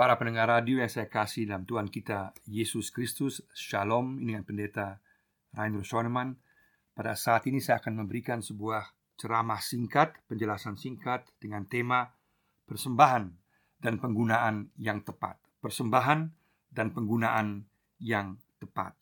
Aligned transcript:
Para 0.00 0.16
pendengar 0.16 0.48
radio 0.48 0.80
yang 0.80 0.88
saya 0.88 1.12
kasih 1.12 1.44
dalam 1.44 1.68
Tuhan 1.68 1.92
kita 1.92 2.32
Yesus 2.48 2.88
Kristus 2.88 3.44
Shalom 3.52 4.16
ini 4.16 4.32
dengan 4.32 4.48
pendeta 4.48 4.96
Rainer 5.52 5.84
Schoenemann. 5.84 6.40
Pada 6.96 7.12
saat 7.12 7.44
ini 7.44 7.60
saya 7.60 7.84
akan 7.84 8.00
memberikan 8.00 8.40
sebuah 8.40 8.96
ceramah 9.20 9.60
singkat 9.60 10.16
Penjelasan 10.24 10.80
singkat 10.80 11.28
dengan 11.36 11.68
tema 11.68 12.16
Persembahan 12.64 13.28
dan 13.76 14.00
penggunaan 14.00 14.72
yang 14.80 15.04
tepat. 15.04 15.36
Persembahan 15.60 16.32
dan 16.72 16.96
penggunaan 16.96 17.68
yang 18.00 18.40
tepat. 18.56 18.96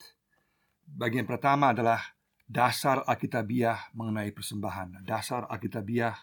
Bagian 0.83 1.23
pertama 1.23 1.71
adalah 1.71 2.11
Dasar 2.43 3.07
Alkitabiah 3.07 3.87
mengenai 3.95 4.35
persembahan. 4.35 5.07
Dasar 5.07 5.47
Alkitabiah 5.47 6.19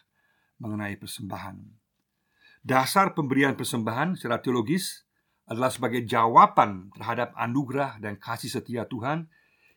mengenai 0.61 1.01
persembahan 1.01 1.86
Dasar 2.67 3.15
pemberian 3.15 3.55
persembahan 3.55 4.19
secara 4.19 4.43
teologis 4.43 5.07
adalah 5.47 5.71
sebagai 5.71 6.03
jawaban 6.03 6.91
terhadap 6.99 7.31
anugerah 7.39 8.03
dan 8.03 8.19
kasih 8.19 8.51
setia 8.51 8.83
Tuhan 8.91 9.31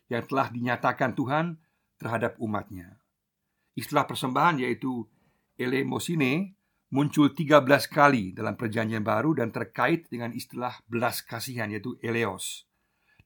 yang 0.09 0.25
telah 0.25 0.49
dinyatakan 0.49 1.13
Tuhan 1.13 1.61
terhadap 2.02 2.41
umatnya. 2.41 2.97
Istilah 3.77 4.09
persembahan 4.09 4.66
yaitu 4.66 5.05
elemosine 5.53 6.57
muncul 6.89 7.30
13 7.30 7.61
kali 7.94 8.33
dalam 8.33 8.57
perjanjian 8.57 9.05
baru 9.05 9.38
dan 9.38 9.53
terkait 9.53 10.09
dengan 10.09 10.33
istilah 10.33 10.81
belas 10.89 11.21
kasihan 11.21 11.69
yaitu 11.69 11.94
eleos 12.02 12.66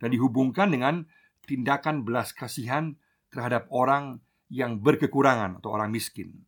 dan 0.04 0.12
dihubungkan 0.12 0.76
dengan 0.76 1.08
tindakan 1.48 2.04
belas 2.04 2.36
kasihan 2.36 3.00
terhadap 3.32 3.72
orang 3.72 4.20
yang 4.52 4.84
berkekurangan 4.84 5.64
atau 5.64 5.72
orang 5.72 5.88
miskin. 5.88 6.44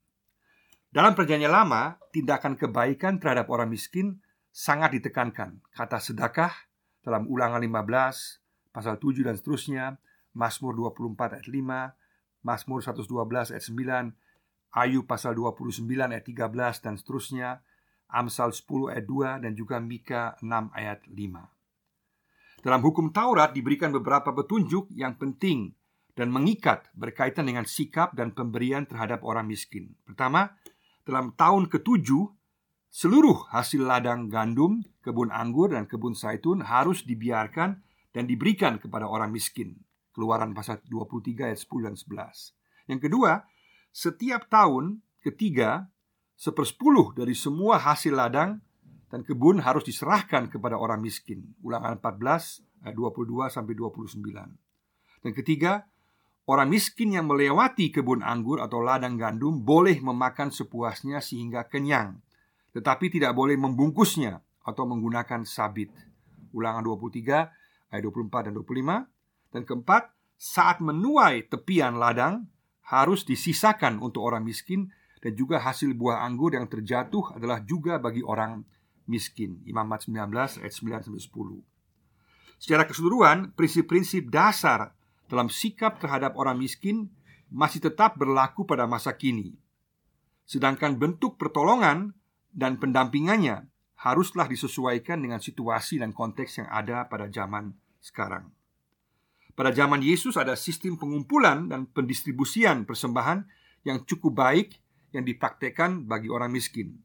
Dalam 0.95 1.11
perjanjian 1.11 1.51
lama, 1.51 1.99
tindakan 2.15 2.55
kebaikan 2.55 3.19
terhadap 3.19 3.51
orang 3.51 3.67
miskin 3.67 4.23
sangat 4.47 4.95
ditekankan. 4.95 5.59
Kata 5.75 5.99
sedekah 5.99 6.55
dalam 7.03 7.27
ulangan 7.27 7.59
15, 7.59 8.71
pasal 8.71 8.95
7 8.95 9.27
dan 9.27 9.35
seterusnya, 9.35 9.99
Mazmur 10.39 10.71
24 10.71 11.35
ayat 11.35 11.47
5, 11.51 12.47
Mazmur 12.47 12.79
112 12.79 13.51
ayat 13.51 13.65
9, 13.67 14.15
Ayub 14.71 15.03
pasal 15.03 15.35
29 15.35 15.83
ayat 15.83 16.23
13 16.23 16.79
dan 16.79 16.95
seterusnya, 16.95 17.59
Amsal 18.07 18.55
10 18.55 18.95
ayat 18.95 19.03
2 19.03 19.43
dan 19.43 19.51
juga 19.51 19.83
Mika 19.83 20.39
6 20.39 20.71
ayat 20.71 21.03
5. 21.11 22.63
Dalam 22.63 22.79
hukum 22.79 23.11
Taurat 23.11 23.51
diberikan 23.51 23.91
beberapa 23.91 24.31
petunjuk 24.31 24.87
yang 24.95 25.19
penting 25.19 25.75
dan 26.15 26.31
mengikat 26.31 26.87
berkaitan 26.95 27.51
dengan 27.51 27.67
sikap 27.67 28.15
dan 28.15 28.31
pemberian 28.31 28.87
terhadap 28.87 29.27
orang 29.27 29.43
miskin. 29.43 29.91
Pertama, 30.07 30.55
dalam 31.05 31.31
tahun 31.37 31.69
ketujuh 31.69 32.35
Seluruh 32.95 33.51
hasil 33.51 33.83
ladang 33.83 34.31
gandum, 34.31 34.79
kebun 35.03 35.27
anggur, 35.27 35.75
dan 35.75 35.83
kebun 35.83 36.15
zaitun 36.15 36.63
harus 36.63 37.03
dibiarkan 37.03 37.83
dan 38.15 38.23
diberikan 38.23 38.79
kepada 38.79 39.03
orang 39.03 39.35
miskin. 39.35 39.75
Keluaran 40.15 40.55
pasal 40.55 40.79
23 40.87 41.51
ayat 41.51 41.59
10 41.59 41.91
dan 41.91 41.95
11 41.99 42.55
Yang 42.87 42.99
kedua, 43.03 43.43
setiap 43.91 44.47
tahun 44.47 45.03
ketiga 45.19 45.91
Sepersepuluh 46.39 47.15
dari 47.15 47.31
semua 47.31 47.79
hasil 47.79 48.11
ladang 48.11 48.59
dan 49.07 49.23
kebun 49.23 49.63
harus 49.63 49.87
diserahkan 49.87 50.51
kepada 50.51 50.75
orang 50.75 50.99
miskin. 50.99 51.51
Ulangan 51.63 51.99
14 51.99 52.87
ayat 52.87 52.95
22 52.95 53.55
sampai 53.55 53.71
29 53.75 54.19
Dan 55.23 55.31
ketiga, 55.31 55.87
Orang 56.45 56.69
miskin 56.69 57.09
yang 57.09 57.25
melewati 57.25 57.89
kebun 57.89 58.21
anggur 58.21 58.61
atau 58.61 58.77
ladang 58.77 59.17
gandum 59.17 59.65
boleh 59.65 59.97
memakan 59.97 60.53
sepuasnya 60.53 61.17
sehingga 61.17 61.65
kenyang, 61.65 62.21
tetapi 62.69 63.09
tidak 63.09 63.33
boleh 63.33 63.57
membungkusnya 63.57 64.45
atau 64.61 64.85
menggunakan 64.85 65.41
sabit. 65.41 65.89
Ulangan 66.53 66.85
23 66.85 67.89
ayat 67.89 68.01
24 68.05 68.45
dan 68.45 68.53
25. 68.53 69.09
Dan 69.57 69.61
keempat, 69.65 70.03
saat 70.37 70.85
menuai 70.85 71.49
tepian 71.49 71.97
ladang 71.97 72.45
harus 72.93 73.25
disisakan 73.25 73.97
untuk 73.97 74.21
orang 74.21 74.45
miskin 74.45 74.93
dan 75.25 75.33
juga 75.33 75.57
hasil 75.57 75.97
buah 75.97 76.21
anggur 76.21 76.53
yang 76.53 76.69
terjatuh 76.69 77.33
adalah 77.33 77.65
juga 77.65 77.97
bagi 77.97 78.21
orang 78.21 78.61
miskin. 79.09 79.65
Imamat 79.65 80.05
19 80.05 80.61
ayat 80.61 80.73
9 80.77 81.09
sampai 81.09 81.23
10. 81.25 82.61
Secara 82.61 82.83
keseluruhan, 82.85 83.57
prinsip-prinsip 83.57 84.29
dasar 84.29 84.93
dalam 85.35 85.51
sikap 85.51 85.99
terhadap 85.99 86.39
orang 86.39 86.55
miskin 86.55 87.11
masih 87.51 87.83
tetap 87.83 88.15
berlaku 88.15 88.63
pada 88.63 88.87
masa 88.87 89.11
kini. 89.19 89.59
Sedangkan 90.47 90.95
bentuk 90.95 91.35
pertolongan 91.35 92.15
dan 92.55 92.79
pendampingannya 92.79 93.67
haruslah 93.99 94.47
disesuaikan 94.47 95.19
dengan 95.19 95.43
situasi 95.43 95.99
dan 95.99 96.15
konteks 96.15 96.63
yang 96.63 96.71
ada 96.71 97.03
pada 97.11 97.27
zaman 97.27 97.75
sekarang. 97.99 98.47
Pada 99.59 99.75
zaman 99.75 99.99
Yesus 99.99 100.39
ada 100.39 100.55
sistem 100.55 100.95
pengumpulan 100.95 101.67
dan 101.67 101.83
pendistribusian 101.91 102.87
persembahan 102.87 103.43
yang 103.83 104.07
cukup 104.07 104.39
baik 104.39 104.79
yang 105.11 105.27
dipraktekkan 105.27 106.07
bagi 106.07 106.31
orang 106.31 106.55
miskin. 106.55 106.95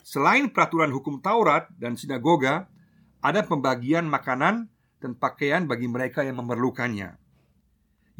Selain 0.00 0.48
peraturan 0.48 0.96
hukum 0.96 1.20
Taurat 1.20 1.68
dan 1.76 1.92
sinagoga, 2.00 2.72
ada 3.20 3.44
pembagian 3.44 4.08
makanan 4.08 4.72
dan 4.96 5.12
pakaian 5.12 5.68
bagi 5.68 5.88
mereka 5.88 6.24
yang 6.24 6.40
memerlukannya. 6.40 7.19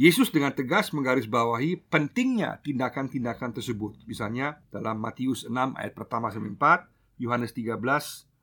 Yesus 0.00 0.32
dengan 0.32 0.56
tegas 0.56 0.96
menggarisbawahi 0.96 1.92
pentingnya 1.92 2.64
tindakan-tindakan 2.64 3.52
tersebut. 3.52 4.00
Misalnya 4.08 4.56
dalam 4.72 4.96
Matius 4.96 5.44
6 5.44 5.52
ayat 5.76 5.92
pertama 5.92 6.32
sampai 6.32 6.56
4, 6.56 7.20
Yohanes 7.20 7.52
13 7.52 7.76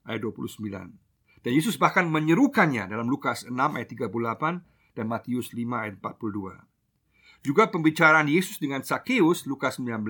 ayat 0.05 0.21
29. 0.21 0.93
Dan 1.41 1.51
Yesus 1.57 1.81
bahkan 1.81 2.05
menyerukannya 2.05 2.85
dalam 2.85 3.09
Lukas 3.09 3.41
6 3.49 3.57
ayat 3.57 3.89
38 3.89 4.61
dan 4.93 5.05
Matius 5.09 5.49
5 5.49 5.65
ayat 5.81 5.97
42. 5.97 6.61
Juga 7.41 7.73
pembicaraan 7.73 8.29
Yesus 8.29 8.61
dengan 8.61 8.85
Sakeus 8.85 9.49
Lukas 9.49 9.81
19 9.81 10.05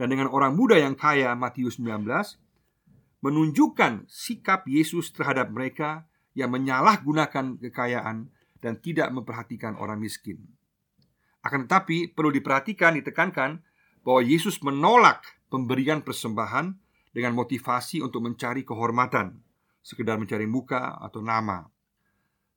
dan 0.00 0.08
dengan 0.08 0.32
orang 0.32 0.56
muda 0.56 0.80
yang 0.80 0.96
kaya 0.96 1.36
Matius 1.36 1.76
19 1.84 2.08
menunjukkan 3.20 4.08
sikap 4.08 4.64
Yesus 4.64 5.12
terhadap 5.12 5.52
mereka 5.52 6.08
yang 6.32 6.48
menyalahgunakan 6.48 7.60
kekayaan 7.60 8.32
dan 8.64 8.80
tidak 8.80 9.12
memperhatikan 9.12 9.76
orang 9.76 10.00
miskin. 10.00 10.61
Akan 11.42 11.66
tetapi 11.66 12.14
perlu 12.14 12.30
diperhatikan, 12.30 12.94
ditekankan 12.98 13.58
bahwa 14.06 14.20
Yesus 14.22 14.62
menolak 14.62 15.26
pemberian 15.50 16.02
persembahan 16.02 16.74
dengan 17.10 17.34
motivasi 17.34 17.98
untuk 18.00 18.24
mencari 18.24 18.62
kehormatan, 18.62 19.42
sekedar 19.82 20.16
mencari 20.16 20.46
muka 20.46 20.96
atau 21.02 21.20
nama. 21.20 21.66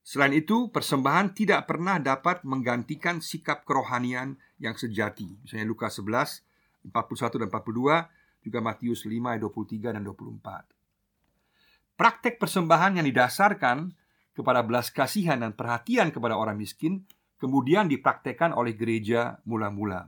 Selain 0.06 0.38
itu, 0.38 0.70
persembahan 0.70 1.34
tidak 1.34 1.66
pernah 1.66 1.98
dapat 1.98 2.46
menggantikan 2.46 3.26
sikap 3.26 3.66
kerohanian 3.66 4.38
yang 4.62 4.78
sejati. 4.78 5.34
Misalnya 5.42 5.66
Lukas 5.66 5.98
11, 5.98 6.46
41 6.94 7.42
dan 7.42 7.50
42, 7.50 8.46
juga 8.46 8.60
Matius 8.62 9.10
5, 9.10 9.42
23 9.42 9.98
dan 9.98 10.06
24. 10.06 11.98
Praktek 11.98 12.38
persembahan 12.38 13.02
yang 13.02 13.08
didasarkan 13.10 13.98
kepada 14.38 14.62
belas 14.62 14.94
kasihan 14.94 15.42
dan 15.42 15.58
perhatian 15.58 16.14
kepada 16.14 16.38
orang 16.38 16.60
miskin 16.60 17.02
kemudian 17.38 17.88
dipraktekkan 17.92 18.56
oleh 18.56 18.76
gereja 18.76 19.40
mula-mula. 19.48 20.08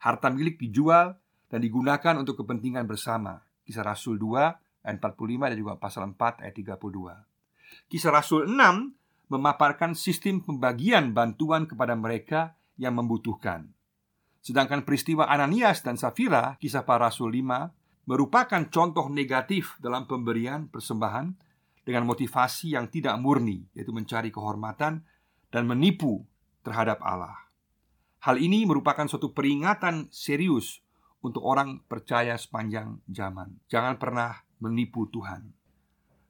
Harta 0.00 0.32
milik 0.32 0.56
dijual 0.56 1.18
dan 1.50 1.60
digunakan 1.60 2.14
untuk 2.16 2.40
kepentingan 2.40 2.86
bersama. 2.88 3.42
Kisah 3.66 3.84
Rasul 3.84 4.16
2 4.16 4.86
ayat 4.86 4.96
45 4.98 5.50
dan 5.52 5.56
juga 5.58 5.74
pasal 5.76 6.08
4 6.08 6.46
ayat 6.46 6.54
32. 6.56 7.90
Kisah 7.90 8.12
Rasul 8.14 8.48
6 8.48 9.30
memaparkan 9.30 9.94
sistem 9.94 10.42
pembagian 10.42 11.14
bantuan 11.14 11.68
kepada 11.70 11.94
mereka 11.94 12.58
yang 12.80 12.98
membutuhkan. 12.98 13.70
Sedangkan 14.40 14.82
peristiwa 14.88 15.28
Ananias 15.28 15.84
dan 15.84 16.00
Safira, 16.00 16.56
kisah 16.56 16.82
para 16.82 17.12
rasul 17.12 17.28
5, 17.36 18.08
merupakan 18.08 18.62
contoh 18.72 19.06
negatif 19.12 19.76
dalam 19.78 20.08
pemberian 20.08 20.66
persembahan 20.72 21.36
dengan 21.84 22.08
motivasi 22.08 22.72
yang 22.74 22.88
tidak 22.88 23.20
murni, 23.20 23.68
yaitu 23.76 23.92
mencari 23.92 24.32
kehormatan 24.32 25.04
dan 25.52 25.62
menipu 25.68 26.24
terhadap 26.64 27.00
Allah. 27.00 27.36
Hal 28.20 28.36
ini 28.36 28.68
merupakan 28.68 29.08
suatu 29.08 29.32
peringatan 29.32 30.12
serius 30.12 30.84
untuk 31.24 31.44
orang 31.44 31.80
percaya 31.88 32.36
sepanjang 32.36 33.00
zaman. 33.08 33.60
Jangan 33.68 33.96
pernah 33.96 34.44
menipu 34.60 35.08
Tuhan. 35.08 35.48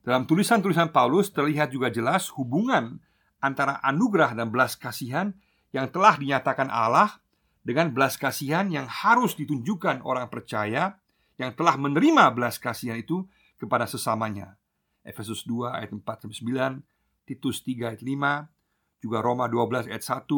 Dalam 0.00 0.24
tulisan-tulisan 0.24 0.94
Paulus 0.94 1.28
terlihat 1.34 1.74
juga 1.74 1.90
jelas 1.90 2.30
hubungan 2.34 3.02
antara 3.42 3.82
anugerah 3.82 4.32
dan 4.38 4.48
belas 4.48 4.78
kasihan 4.78 5.34
yang 5.74 5.90
telah 5.90 6.16
dinyatakan 6.16 6.70
Allah 6.70 7.20
dengan 7.60 7.92
belas 7.92 8.16
kasihan 8.16 8.70
yang 8.72 8.88
harus 8.88 9.36
ditunjukkan 9.36 10.02
orang 10.02 10.30
percaya 10.32 10.96
yang 11.36 11.52
telah 11.52 11.76
menerima 11.76 12.32
belas 12.32 12.56
kasihan 12.56 12.96
itu 12.96 13.26
kepada 13.60 13.84
sesamanya. 13.84 14.56
Efesus 15.04 15.44
2 15.48 15.68
ayat 15.72 15.90
4 15.92 16.04
9, 16.04 17.28
Titus 17.28 17.64
3 17.64 17.92
ayat 17.92 18.02
5, 18.04 18.59
juga 19.00 19.24
Roma 19.24 19.48
12 19.48 19.88
ayat 19.88 20.04
1, 20.04 20.28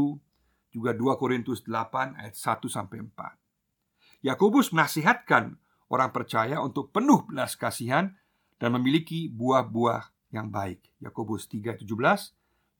juga 0.72 0.90
2 0.96 1.20
Korintus 1.20 1.66
8 1.66 2.16
ayat 2.16 2.34
1 2.34 2.70
sampai 2.70 3.02
4. 3.04 4.22
Yakobus 4.22 4.70
menasihatkan 4.70 5.58
orang 5.90 6.10
percaya 6.14 6.62
untuk 6.62 6.94
penuh 6.94 7.26
belas 7.26 7.58
kasihan 7.58 8.14
dan 8.56 8.70
memiliki 8.78 9.26
buah-buah 9.28 10.32
yang 10.32 10.48
baik. 10.48 10.88
Yakobus 11.02 11.50
3:17, 11.50 11.84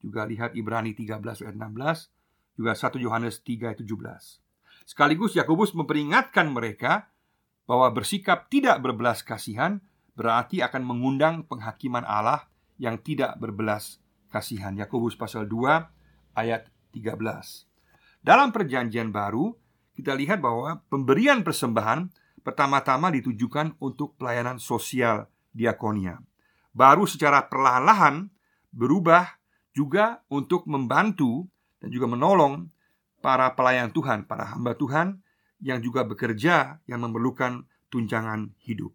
juga 0.01 0.21
lihat 0.25 0.55
Ibrani 0.55 0.95
13 0.95 1.43
ayat 1.43 1.55
16, 1.55 2.09
juga 2.57 2.71
1 2.73 2.99
Yohanes 3.03 3.43
3 3.43 3.71
ayat 3.71 3.79
17. 3.83 4.41
Sekaligus 4.83 5.37
Yakobus 5.37 5.71
memperingatkan 5.77 6.51
mereka 6.51 7.11
bahwa 7.63 7.87
bersikap 7.95 8.51
tidak 8.51 8.83
berbelas 8.83 9.23
kasihan 9.23 9.79
berarti 10.19 10.59
akan 10.59 10.83
mengundang 10.83 11.47
penghakiman 11.47 12.03
Allah 12.03 12.51
yang 12.75 12.99
tidak 12.99 13.39
berbelas 13.39 14.02
kasihan. 14.33 14.73
Yakobus 14.73 15.13
pasal 15.13 15.45
2 15.45 16.33
ayat 16.33 16.65
13. 16.97 17.13
Dalam 18.25 18.49
perjanjian 18.49 19.13
baru, 19.13 19.53
kita 19.93 20.17
lihat 20.17 20.41
bahwa 20.41 20.81
pemberian 20.89 21.45
persembahan 21.45 22.09
pertama-tama 22.41 23.13
ditujukan 23.13 23.77
untuk 23.77 24.17
pelayanan 24.17 24.57
sosial 24.57 25.29
diakonia. 25.53 26.17
Baru 26.73 27.05
secara 27.05 27.45
perlahan-lahan 27.45 28.33
berubah 28.73 29.37
juga 29.77 30.25
untuk 30.33 30.65
membantu 30.65 31.45
dan 31.77 31.93
juga 31.93 32.09
menolong 32.09 32.73
para 33.21 33.53
pelayan 33.53 33.93
Tuhan, 33.93 34.25
para 34.25 34.57
hamba 34.57 34.73
Tuhan 34.73 35.21
yang 35.61 35.79
juga 35.79 36.03
bekerja 36.03 36.81
yang 36.89 36.99
memerlukan 37.05 37.69
tunjangan 37.93 38.51
hidup. 38.65 38.91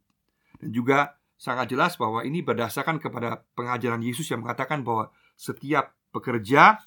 Dan 0.58 0.74
juga 0.74 1.16
sangat 1.38 1.70
jelas 1.70 1.94
bahwa 1.94 2.26
ini 2.26 2.42
berdasarkan 2.42 2.98
kepada 2.98 3.46
pengajaran 3.54 4.02
Yesus 4.02 4.26
yang 4.28 4.42
mengatakan 4.42 4.82
bahwa 4.82 5.14
setiap 5.38 5.94
pekerja 6.10 6.82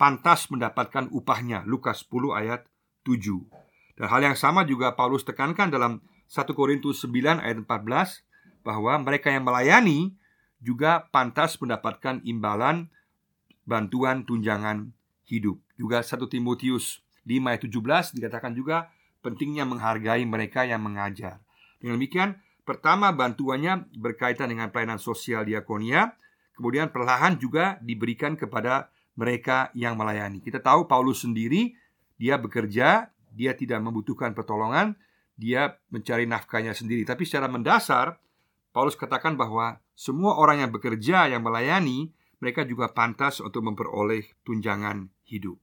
pantas 0.00 0.48
mendapatkan 0.48 1.12
upahnya. 1.12 1.68
Lukas 1.68 2.08
10 2.08 2.32
ayat 2.32 2.64
7. 3.04 3.44
Dan 4.00 4.06
hal 4.08 4.20
yang 4.32 4.36
sama 4.40 4.64
juga 4.64 4.96
Paulus 4.96 5.22
tekankan 5.22 5.68
dalam 5.68 6.00
1 6.32 6.56
Korintus 6.56 7.04
9 7.04 7.44
ayat 7.44 7.60
14 7.60 8.24
bahwa 8.64 8.96
mereka 9.04 9.28
yang 9.28 9.44
melayani 9.44 10.16
juga 10.64 11.04
pantas 11.12 11.60
mendapatkan 11.60 12.24
imbalan 12.24 12.88
bantuan 13.68 14.24
tunjangan 14.24 14.96
hidup. 15.28 15.60
Juga 15.76 16.00
1 16.00 16.16
Timotius 16.32 17.04
5 17.28 17.52
ayat 17.52 17.62
17 17.68 18.16
dikatakan 18.16 18.56
juga 18.56 18.88
pentingnya 19.20 19.68
menghargai 19.68 20.24
mereka 20.24 20.64
yang 20.64 20.80
mengajar. 20.80 21.40
Dengan 21.80 22.00
demikian, 22.00 22.40
pertama 22.64 23.12
bantuannya 23.12 23.92
berkaitan 23.96 24.48
dengan 24.48 24.72
pelayanan 24.72 25.00
sosial 25.00 25.44
diakonia, 25.44 26.16
kemudian 26.54 26.90
perlahan 26.90 27.36
juga 27.36 27.76
diberikan 27.82 28.38
kepada 28.38 28.90
mereka 29.14 29.70
yang 29.74 29.94
melayani. 29.94 30.42
Kita 30.42 30.58
tahu 30.58 30.86
Paulus 30.90 31.22
sendiri 31.22 31.74
dia 32.18 32.38
bekerja, 32.38 33.10
dia 33.34 33.52
tidak 33.58 33.82
membutuhkan 33.82 34.32
pertolongan, 34.32 34.94
dia 35.34 35.78
mencari 35.90 36.26
nafkahnya 36.30 36.74
sendiri. 36.74 37.02
Tapi 37.02 37.26
secara 37.26 37.50
mendasar 37.50 38.18
Paulus 38.74 38.98
katakan 38.98 39.38
bahwa 39.38 39.78
semua 39.94 40.34
orang 40.38 40.66
yang 40.66 40.70
bekerja 40.74 41.30
yang 41.30 41.42
melayani 41.46 42.10
mereka 42.42 42.66
juga 42.66 42.90
pantas 42.90 43.38
untuk 43.38 43.62
memperoleh 43.62 44.26
tunjangan 44.42 45.06
hidup. 45.26 45.58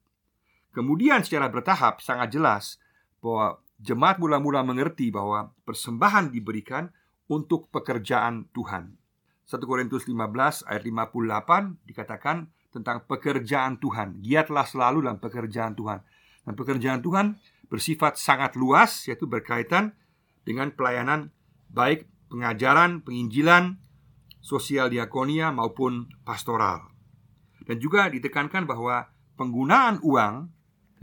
Kemudian 0.71 1.19
secara 1.19 1.51
bertahap 1.51 1.99
sangat 1.99 2.31
jelas 2.31 2.79
bahwa 3.19 3.59
jemaat 3.83 4.17
mula-mula 4.23 4.63
mengerti 4.63 5.11
bahwa 5.11 5.51
persembahan 5.67 6.31
diberikan 6.31 6.87
untuk 7.27 7.67
pekerjaan 7.67 8.47
Tuhan. 8.55 9.00
1 9.51 9.68
Korintus 9.68 10.07
15 10.07 10.63
ayat 10.63 10.83
58 10.88 11.83
dikatakan 11.83 12.48
tentang 12.71 13.03
pekerjaan 13.03 13.83
Tuhan. 13.83 14.24
Giatlah 14.24 14.63
selalu 14.63 15.03
dalam 15.03 15.19
pekerjaan 15.19 15.75
Tuhan. 15.75 16.00
Dan 16.48 16.56
pekerjaan 16.56 17.03
Tuhan 17.03 17.36
bersifat 17.68 18.15
sangat 18.15 18.56
luas 18.56 19.03
yaitu 19.12 19.27
berkaitan 19.27 19.92
dengan 20.48 20.71
pelayanan 20.71 21.36
baik 21.68 22.07
pengajaran, 22.31 23.03
penginjilan, 23.03 23.75
sosial 24.39 24.88
diakonia 24.88 25.51
maupun 25.51 26.07
pastoral. 26.24 26.88
Dan 27.68 27.75
juga 27.83 28.07
ditekankan 28.07 28.63
bahwa 28.63 29.12
penggunaan 29.36 30.00
uang 30.00 30.36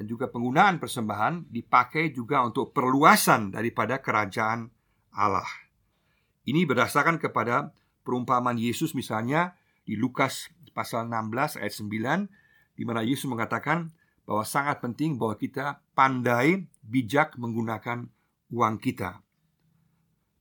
dan 0.00 0.04
juga 0.08 0.32
penggunaan 0.32 0.80
persembahan 0.80 1.52
dipakai 1.52 2.16
juga 2.16 2.40
untuk 2.48 2.72
perluasan 2.72 3.52
daripada 3.52 4.00
kerajaan 4.00 4.72
Allah. 5.12 5.46
Ini 6.48 6.64
berdasarkan 6.64 7.20
kepada 7.20 7.76
perumpamaan 8.08 8.56
Yesus 8.56 8.96
misalnya 8.96 9.52
di 9.84 10.00
Lukas 10.00 10.48
pasal 10.72 11.04
16 11.12 11.60
ayat 11.60 11.74
9 11.76 12.80
di 12.80 12.82
mana 12.88 13.04
Yesus 13.04 13.28
mengatakan 13.28 13.92
bahwa 14.24 14.48
sangat 14.48 14.80
penting 14.80 15.20
bahwa 15.20 15.36
kita 15.36 15.84
pandai 15.92 16.64
bijak 16.80 17.36
menggunakan 17.36 18.08
uang 18.48 18.80
kita. 18.80 19.20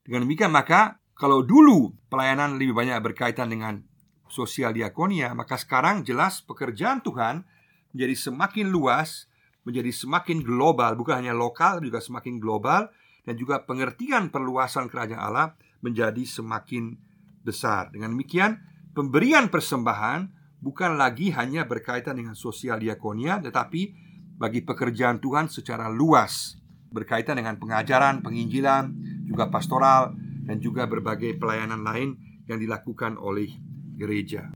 Dengan 0.00 0.24
demikian 0.24 0.48
maka 0.48 0.96
kalau 1.12 1.44
dulu 1.44 1.92
pelayanan 2.08 2.56
lebih 2.56 2.72
banyak 2.72 2.96
berkaitan 3.04 3.52
dengan 3.52 3.84
sosial 4.32 4.72
diakonia, 4.72 5.36
maka 5.36 5.60
sekarang 5.60 6.08
jelas 6.08 6.40
pekerjaan 6.40 7.04
Tuhan 7.04 7.44
menjadi 7.92 8.16
semakin 8.16 8.72
luas 8.72 9.28
menjadi 9.68 9.92
semakin 9.92 10.40
global, 10.40 10.96
bukan 10.96 11.20
hanya 11.20 11.36
lokal, 11.36 11.84
juga 11.84 12.00
semakin 12.00 12.40
global, 12.40 12.88
dan 13.28 13.36
juga 13.36 13.60
pengertian 13.68 14.32
perluasan 14.32 14.88
kerajaan 14.88 15.20
Allah 15.20 15.52
menjadi 15.84 16.24
semakin 16.24 16.96
besar. 17.48 17.88
Dengan 17.88 18.12
demikian, 18.12 18.60
pemberian 18.92 19.48
persembahan 19.48 20.28
bukan 20.60 21.00
lagi 21.00 21.32
hanya 21.32 21.64
berkaitan 21.64 22.20
dengan 22.20 22.36
sosial 22.36 22.76
diakonia, 22.76 23.40
tetapi 23.40 23.96
bagi 24.36 24.60
pekerjaan 24.60 25.18
Tuhan 25.18 25.48
secara 25.48 25.88
luas, 25.88 26.60
berkaitan 26.92 27.40
dengan 27.40 27.56
pengajaran, 27.56 28.20
penginjilan, 28.20 28.92
juga 29.24 29.48
pastoral, 29.48 30.12
dan 30.44 30.60
juga 30.60 30.84
berbagai 30.84 31.36
pelayanan 31.40 31.80
lain 31.80 32.16
yang 32.44 32.60
dilakukan 32.60 33.16
oleh 33.16 33.48
gereja. 33.96 34.52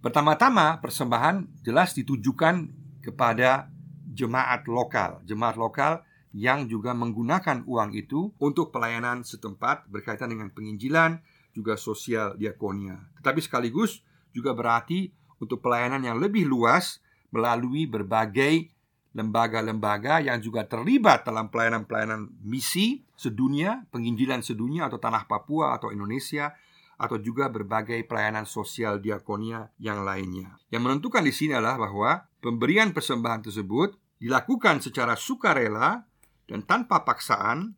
Pertama-tama, 0.00 0.80
persembahan 0.80 1.60
jelas 1.60 1.92
ditujukan 1.92 2.72
kepada 3.04 3.68
jemaat 4.08 4.64
lokal, 4.64 5.20
jemaat 5.28 5.60
lokal 5.60 6.00
yang 6.30 6.70
juga 6.70 6.94
menggunakan 6.94 7.66
uang 7.66 7.90
itu 7.92 8.30
untuk 8.38 8.70
pelayanan 8.70 9.26
setempat 9.26 9.90
berkaitan 9.90 10.30
dengan 10.30 10.48
penginjilan, 10.54 11.20
juga 11.50 11.74
sosial 11.74 12.38
diakonia. 12.38 12.98
Tetapi 13.20 13.40
sekaligus 13.42 14.02
juga 14.30 14.54
berarti 14.54 15.10
untuk 15.42 15.62
pelayanan 15.64 16.04
yang 16.04 16.18
lebih 16.20 16.46
luas 16.46 17.02
melalui 17.30 17.86
berbagai 17.86 18.70
lembaga-lembaga 19.10 20.22
yang 20.22 20.38
juga 20.38 20.62
terlibat 20.66 21.26
dalam 21.26 21.50
pelayanan-pelayanan 21.50 22.30
misi 22.46 23.02
sedunia, 23.18 23.82
penginjilan 23.90 24.42
sedunia 24.42 24.86
atau 24.86 25.02
tanah 25.02 25.26
Papua 25.26 25.74
atau 25.74 25.90
Indonesia 25.90 26.54
atau 27.00 27.16
juga 27.16 27.48
berbagai 27.48 28.04
pelayanan 28.06 28.44
sosial 28.44 29.00
diakonia 29.00 29.72
yang 29.80 30.04
lainnya. 30.04 30.60
Yang 30.68 30.82
menentukan 30.84 31.24
di 31.24 31.32
sini 31.32 31.56
adalah 31.56 31.80
bahwa 31.80 32.28
pemberian 32.44 32.92
persembahan 32.92 33.48
tersebut 33.50 33.96
dilakukan 34.20 34.84
secara 34.84 35.16
sukarela 35.16 36.04
dan 36.44 36.60
tanpa 36.62 37.02
paksaan 37.02 37.72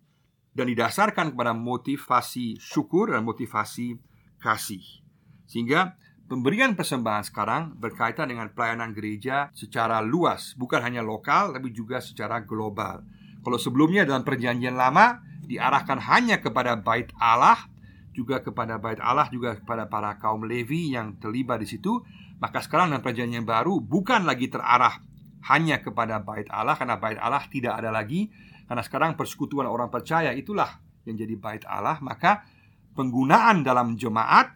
dan 0.53 0.69
didasarkan 0.69 1.33
kepada 1.33 1.57
motivasi 1.57 2.61
syukur 2.61 3.13
dan 3.13 3.25
motivasi 3.25 3.97
kasih. 4.37 4.85
Sehingga 5.49 5.97
pemberian 6.29 6.77
persembahan 6.77 7.25
sekarang 7.25 7.63
berkaitan 7.77 8.29
dengan 8.29 8.53
pelayanan 8.53 8.93
gereja 8.93 9.49
secara 9.57 10.05
luas, 10.05 10.53
bukan 10.57 10.81
hanya 10.85 11.01
lokal 11.01 11.57
tapi 11.57 11.73
juga 11.73 12.01
secara 12.05 12.45
global. 12.45 13.05
Kalau 13.43 13.59
sebelumnya 13.59 14.07
dalam 14.07 14.23
perjanjian 14.23 14.77
lama 14.77 15.19
diarahkan 15.45 15.99
hanya 15.99 16.39
kepada 16.39 16.79
bait 16.79 17.11
Allah, 17.19 17.59
juga 18.13 18.45
kepada 18.45 18.77
bait 18.77 19.01
Allah 19.01 19.27
juga 19.33 19.57
kepada 19.57 19.89
para 19.89 20.21
kaum 20.21 20.45
Levi 20.45 20.93
yang 20.93 21.17
terlibat 21.17 21.65
di 21.65 21.69
situ, 21.69 22.05
maka 22.39 22.61
sekarang 22.61 22.93
dalam 22.93 23.01
perjanjian 23.01 23.49
baru 23.49 23.81
bukan 23.81 24.29
lagi 24.29 24.53
terarah 24.53 25.01
hanya 25.49 25.83
kepada 25.83 26.23
bait 26.23 26.47
Allah 26.53 26.79
karena 26.79 27.01
bait 27.01 27.19
Allah 27.19 27.43
tidak 27.51 27.75
ada 27.75 27.91
lagi 27.91 28.31
karena 28.73 28.89
sekarang 28.89 29.21
persekutuan 29.21 29.69
orang 29.69 29.93
percaya 29.93 30.33
itulah 30.33 30.81
yang 31.05 31.21
jadi 31.21 31.37
bait 31.37 31.61
Allah 31.69 32.01
maka 32.01 32.41
penggunaan 32.97 33.61
dalam 33.61 34.01
jemaat 34.01 34.49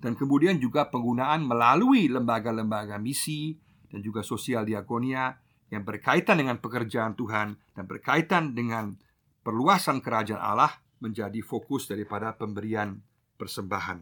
dan 0.00 0.16
kemudian 0.16 0.56
juga 0.56 0.88
penggunaan 0.88 1.44
melalui 1.44 2.08
lembaga-lembaga 2.08 2.96
misi 2.96 3.60
dan 3.92 4.00
juga 4.00 4.24
sosial 4.24 4.64
diakonia 4.64 5.36
yang 5.68 5.84
berkaitan 5.84 6.40
dengan 6.40 6.56
pekerjaan 6.64 7.12
Tuhan 7.12 7.60
dan 7.76 7.84
berkaitan 7.84 8.56
dengan 8.56 8.96
perluasan 9.44 10.00
kerajaan 10.00 10.40
Allah 10.40 10.72
menjadi 11.04 11.44
fokus 11.44 11.92
daripada 11.92 12.32
pemberian 12.40 13.04
persembahan. 13.36 14.00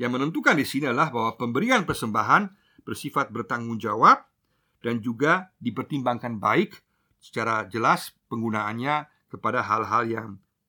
Yang 0.00 0.08
menentukan 0.16 0.56
di 0.56 0.64
sini 0.64 0.88
adalah 0.88 1.12
bahwa 1.12 1.36
pemberian 1.36 1.84
persembahan 1.84 2.48
bersifat 2.80 3.28
bertanggung 3.28 3.76
jawab 3.76 4.24
dan 4.80 5.04
juga 5.04 5.52
dipertimbangkan 5.60 6.40
baik 6.40 6.85
secara 7.26 7.66
jelas 7.66 8.14
penggunaannya 8.30 9.10
kepada 9.26 9.66
hal-hal 9.66 10.06
yang 10.06 10.28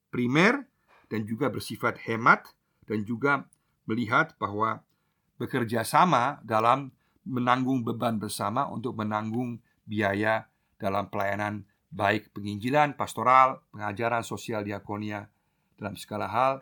primer 0.10 0.66
dan 1.06 1.30
juga 1.30 1.54
bersifat 1.54 2.02
hemat 2.10 2.50
dan 2.90 3.06
juga 3.06 3.46
melihat 3.86 4.34
bahwa 4.42 4.82
bekerja 5.38 5.86
sama 5.86 6.42
dalam 6.42 6.90
menanggung 7.22 7.86
beban 7.86 8.18
bersama 8.18 8.66
untuk 8.66 8.98
menanggung 8.98 9.62
biaya 9.86 10.50
dalam 10.82 11.08
pelayanan 11.14 11.68
baik 11.94 12.34
penginjilan, 12.34 12.98
pastoral, 12.98 13.62
pengajaran 13.70 14.26
sosial 14.26 14.66
diakonia 14.66 15.30
dalam 15.78 15.94
segala 15.94 16.26
hal 16.28 16.54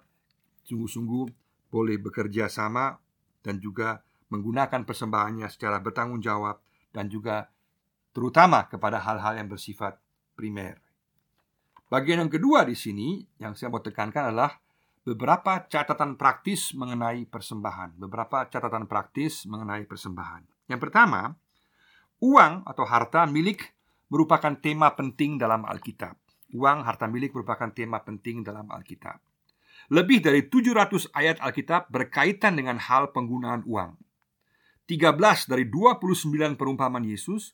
sungguh-sungguh 0.67 1.25
boleh 1.71 1.97
bekerja 2.01 2.51
sama 2.51 2.99
dan 3.45 3.61
juga 3.61 4.01
menggunakan 4.29 4.83
persembahannya 4.83 5.47
secara 5.47 5.79
bertanggung 5.79 6.21
jawab 6.21 6.59
dan 6.91 7.07
juga 7.07 7.49
terutama 8.15 8.63
kepada 8.71 9.03
hal-hal 9.03 9.35
yang 9.35 9.51
bersifat 9.51 9.99
primer. 10.39 10.79
Bagian 11.91 12.23
yang 12.23 12.31
kedua 12.31 12.63
di 12.63 12.73
sini 12.73 13.27
yang 13.43 13.59
saya 13.59 13.67
mau 13.67 13.83
tekankan 13.83 14.31
adalah 14.31 14.55
beberapa 15.03 15.67
catatan 15.67 16.15
praktis 16.15 16.71
mengenai 16.71 17.27
persembahan. 17.27 17.99
Beberapa 17.99 18.47
catatan 18.47 18.87
praktis 18.87 19.43
mengenai 19.43 19.83
persembahan. 19.83 20.71
Yang 20.71 20.79
pertama, 20.87 21.35
uang 22.23 22.63
atau 22.63 22.87
harta 22.87 23.27
milik 23.27 23.75
merupakan 24.07 24.55
tema 24.63 24.95
penting 24.95 25.35
dalam 25.35 25.67
Alkitab. 25.67 26.15
Uang 26.55 26.87
harta 26.87 27.05
milik 27.11 27.35
merupakan 27.35 27.67
tema 27.69 27.99
penting 27.99 28.41
dalam 28.41 28.71
Alkitab. 28.71 29.19
Lebih 29.91 30.23
dari 30.23 30.47
700 30.47 31.11
ayat 31.13 31.37
Alkitab 31.43 31.91
berkaitan 31.93 32.57
dengan 32.57 32.79
hal 32.81 33.13
penggunaan 33.13 33.61
uang. 33.67 33.93
13 34.89 35.51
dari 35.51 35.69
29 35.69 36.57
perumpamaan 36.57 37.05
Yesus 37.05 37.53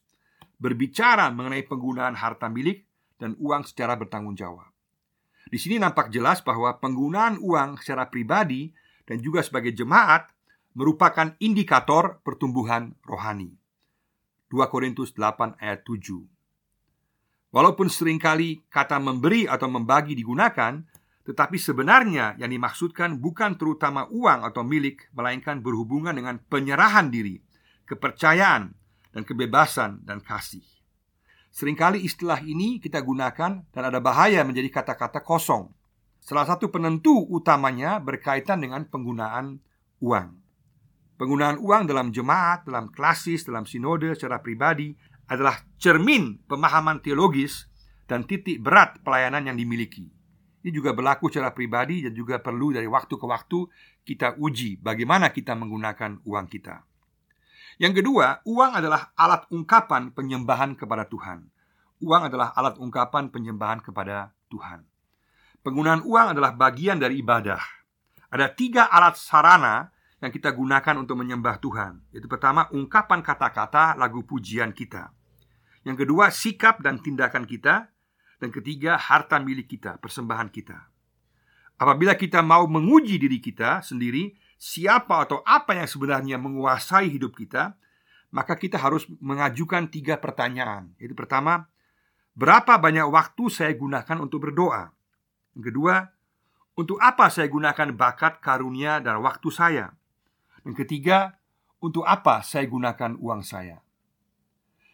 berbicara 0.62 1.34
mengenai 1.34 1.65
penggunaan 1.65 2.13
harta 2.13 2.46
milik 2.46 2.86
dan 3.18 3.34
uang 3.41 3.65
secara 3.65 3.98
bertanggung 3.98 4.38
jawab. 4.38 4.70
Di 5.50 5.58
sini 5.58 5.82
nampak 5.82 6.13
jelas 6.13 6.46
bahwa 6.46 6.77
penggunaan 6.77 7.41
uang 7.41 7.82
secara 7.82 8.06
pribadi 8.13 8.70
dan 9.10 9.18
juga 9.18 9.41
sebagai 9.41 9.74
jemaat 9.74 10.30
merupakan 10.77 11.34
indikator 11.41 12.22
pertumbuhan 12.22 12.94
rohani. 13.03 13.58
2 14.53 14.62
Korintus 14.70 15.18
8 15.18 15.58
ayat 15.58 15.82
7 15.82 17.51
Walaupun 17.51 17.91
sering 17.91 18.15
kali 18.15 18.63
kata 18.72 18.96
memberi 18.96 19.44
atau 19.44 19.68
membagi 19.68 20.15
digunakan, 20.15 20.80
tetapi 21.27 21.60
sebenarnya 21.60 22.39
yang 22.39 22.48
dimaksudkan 22.48 23.20
bukan 23.20 23.60
terutama 23.60 24.08
uang 24.08 24.48
atau 24.48 24.63
milik, 24.63 25.12
melainkan 25.12 25.60
berhubungan 25.60 26.15
dengan 26.15 26.39
penyerahan 26.48 27.12
diri, 27.12 27.44
kepercayaan, 27.84 28.72
dan 29.12 29.27
kebebasan 29.27 30.03
dan 30.03 30.24
kasih. 30.24 30.63
Seringkali 31.51 32.00
istilah 32.08 32.39
ini 32.39 32.80
kita 32.80 33.03
gunakan 33.03 33.68
dan 33.68 33.84
ada 33.84 34.00
bahaya 34.00 34.39
menjadi 34.48 34.72
kata-kata 34.72 35.20
kosong. 35.20 35.68
Salah 36.24 36.48
satu 36.48 36.72
penentu 36.72 37.27
utamanya 37.27 38.00
berkaitan 38.00 38.63
dengan 38.63 38.88
penggunaan 38.88 39.60
uang. 40.00 40.30
Penggunaan 41.20 41.60
uang 41.60 41.84
dalam 41.91 42.10
jemaat, 42.15 42.63
dalam 42.63 42.88
klasis, 42.88 43.44
dalam 43.44 43.68
sinode 43.68 44.15
secara 44.15 44.39
pribadi 44.39 44.96
adalah 45.27 45.60
cermin 45.75 46.39
pemahaman 46.48 47.03
teologis 47.03 47.68
dan 48.08 48.24
titik 48.24 48.63
berat 48.63 49.03
pelayanan 49.03 49.51
yang 49.51 49.58
dimiliki. 49.60 50.08
Ini 50.62 50.70
juga 50.70 50.94
berlaku 50.94 51.27
secara 51.27 51.51
pribadi 51.51 52.06
dan 52.06 52.13
juga 52.13 52.38
perlu 52.38 52.70
dari 52.70 52.86
waktu 52.86 53.18
ke 53.18 53.25
waktu 53.25 53.60
kita 54.06 54.38
uji 54.38 54.77
bagaimana 54.77 55.34
kita 55.34 55.58
menggunakan 55.58 56.22
uang 56.22 56.48
kita. 56.48 56.90
Yang 57.82 58.06
kedua, 58.06 58.46
uang 58.46 58.78
adalah 58.78 59.10
alat 59.18 59.50
ungkapan 59.50 60.14
penyembahan 60.14 60.78
kepada 60.78 61.02
Tuhan. 61.10 61.50
Uang 62.06 62.30
adalah 62.30 62.54
alat 62.54 62.78
ungkapan 62.78 63.34
penyembahan 63.34 63.82
kepada 63.82 64.38
Tuhan. 64.54 64.86
Penggunaan 65.66 66.06
uang 66.06 66.38
adalah 66.38 66.54
bagian 66.54 67.02
dari 67.02 67.26
ibadah. 67.26 67.58
Ada 68.30 68.54
tiga 68.54 68.86
alat 68.86 69.18
sarana 69.18 69.90
yang 70.22 70.30
kita 70.30 70.54
gunakan 70.54 70.94
untuk 71.02 71.18
menyembah 71.18 71.58
Tuhan. 71.58 72.06
Yaitu 72.14 72.30
pertama, 72.30 72.70
ungkapan 72.70 73.26
kata-kata 73.26 73.98
lagu 73.98 74.22
pujian 74.30 74.78
kita. 74.78 75.10
Yang 75.82 76.06
kedua, 76.06 76.30
sikap 76.30 76.86
dan 76.86 77.02
tindakan 77.02 77.50
kita. 77.50 77.90
Dan 78.38 78.54
ketiga, 78.54 78.94
harta 79.02 79.42
milik 79.42 79.66
kita, 79.74 79.98
persembahan 79.98 80.54
kita. 80.54 80.86
Apabila 81.82 82.14
kita 82.14 82.46
mau 82.46 82.70
menguji 82.70 83.18
diri 83.18 83.42
kita 83.42 83.82
sendiri, 83.82 84.38
siapa 84.62 85.25
atau 85.25 85.41
apa 85.41 85.74
yang 85.74 85.89
sebenarnya 85.89 86.38
menguasai 86.38 87.10
hidup 87.10 87.34
kita, 87.34 87.74
maka 88.30 88.53
kita 88.53 88.77
harus 88.77 89.10
mengajukan 89.18 89.89
tiga 89.89 90.22
pertanyaan. 90.22 90.94
Itu 91.01 91.18
pertama, 91.18 91.65
berapa 92.38 92.77
banyak 92.77 93.10
waktu 93.10 93.50
saya 93.50 93.74
gunakan 93.74 94.22
untuk 94.22 94.46
berdoa? 94.46 94.94
Yang 95.58 95.74
kedua, 95.74 95.96
untuk 96.77 97.01
apa 97.01 97.34
saya 97.34 97.50
gunakan 97.50 97.89
bakat, 97.98 98.38
karunia, 98.38 99.01
dan 99.01 99.18
waktu 99.25 99.50
saya? 99.50 99.98
Yang 100.62 100.86
ketiga, 100.86 101.41
untuk 101.82 102.06
apa 102.06 102.46
saya 102.46 102.70
gunakan 102.70 103.18
uang 103.18 103.41
saya? 103.41 103.82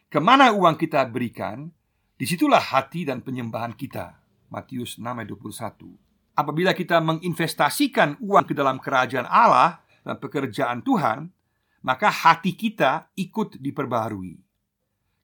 Ke 0.08 0.24
mana 0.24 0.56
uang 0.56 0.80
kita 0.80 1.04
berikan, 1.12 1.76
di 2.16 2.24
situlah 2.24 2.64
hati 2.64 3.04
dan 3.04 3.20
penyembahan 3.20 3.76
kita. 3.76 4.16
Matius 4.48 4.96
6 4.96 5.04
ayat 5.04 5.28
21 5.28 6.07
apabila 6.38 6.78
kita 6.78 7.02
menginvestasikan 7.02 8.22
uang 8.22 8.46
ke 8.46 8.54
dalam 8.54 8.78
kerajaan 8.78 9.26
Allah 9.26 9.82
dan 10.06 10.22
pekerjaan 10.22 10.86
Tuhan, 10.86 11.34
maka 11.82 12.14
hati 12.14 12.54
kita 12.54 13.10
ikut 13.18 13.58
diperbarui. 13.58 14.38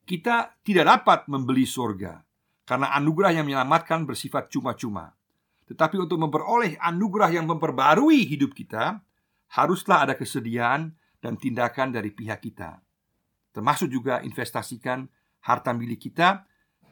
Kita 0.04 0.60
tidak 0.60 0.84
dapat 0.84 1.20
membeli 1.30 1.64
surga 1.64 2.20
karena 2.66 2.92
anugerah 2.98 3.40
yang 3.40 3.46
menyelamatkan 3.46 4.04
bersifat 4.04 4.50
cuma-cuma. 4.50 5.14
Tetapi 5.64 5.96
untuk 5.96 6.20
memperoleh 6.20 6.76
anugerah 6.76 7.32
yang 7.32 7.48
memperbarui 7.48 8.28
hidup 8.28 8.52
kita, 8.52 9.00
haruslah 9.56 10.04
ada 10.04 10.12
kesediaan 10.12 10.92
dan 11.24 11.40
tindakan 11.40 11.88
dari 11.88 12.12
pihak 12.12 12.44
kita. 12.44 12.84
Termasuk 13.56 13.88
juga 13.88 14.20
investasikan 14.20 15.08
harta 15.40 15.72
milik 15.72 16.10
kita 16.10 16.44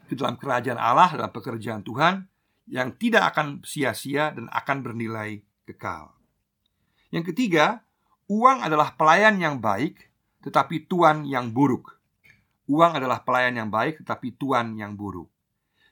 ke 0.09 0.17
dalam 0.17 0.41
kerajaan 0.41 0.81
Allah 0.81 1.13
dalam 1.13 1.29
pekerjaan 1.29 1.85
Tuhan 1.85 2.32
yang 2.67 2.95
tidak 2.95 3.35
akan 3.35 3.61
sia-sia 3.63 4.31
dan 4.31 4.47
akan 4.51 4.77
bernilai 4.83 5.43
kekal. 5.67 6.15
Yang 7.11 7.33
ketiga, 7.35 7.83
uang 8.31 8.63
adalah 8.63 8.95
pelayan 8.95 9.37
yang 9.37 9.59
baik 9.59 10.09
tetapi 10.43 10.89
tuan 10.89 11.23
yang 11.23 11.51
buruk. 11.55 11.95
Uang 12.67 12.99
adalah 12.99 13.23
pelayan 13.23 13.59
yang 13.59 13.69
baik 13.71 14.03
tetapi 14.03 14.35
tuan 14.35 14.75
yang 14.75 14.95
buruk. 14.95 15.27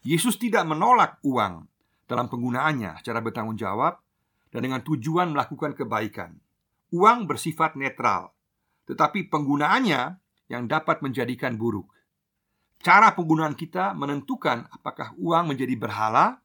Yesus 0.02 0.36
tidak 0.42 0.66
menolak 0.66 1.22
uang 1.22 1.68
dalam 2.10 2.28
penggunaannya 2.28 3.00
secara 3.00 3.24
bertanggung 3.24 3.56
jawab 3.56 4.02
dan 4.52 4.60
dengan 4.66 4.84
tujuan 4.84 5.32
melakukan 5.32 5.78
kebaikan. 5.78 6.36
Uang 6.92 7.24
bersifat 7.24 7.80
netral, 7.80 8.36
tetapi 8.84 9.32
penggunaannya 9.32 10.20
yang 10.52 10.68
dapat 10.68 11.00
menjadikan 11.00 11.56
buruk. 11.56 11.88
Cara 12.84 13.16
penggunaan 13.16 13.56
kita 13.56 13.96
menentukan 13.96 14.68
apakah 14.74 15.16
uang 15.16 15.56
menjadi 15.56 15.78
berhala 15.80 16.41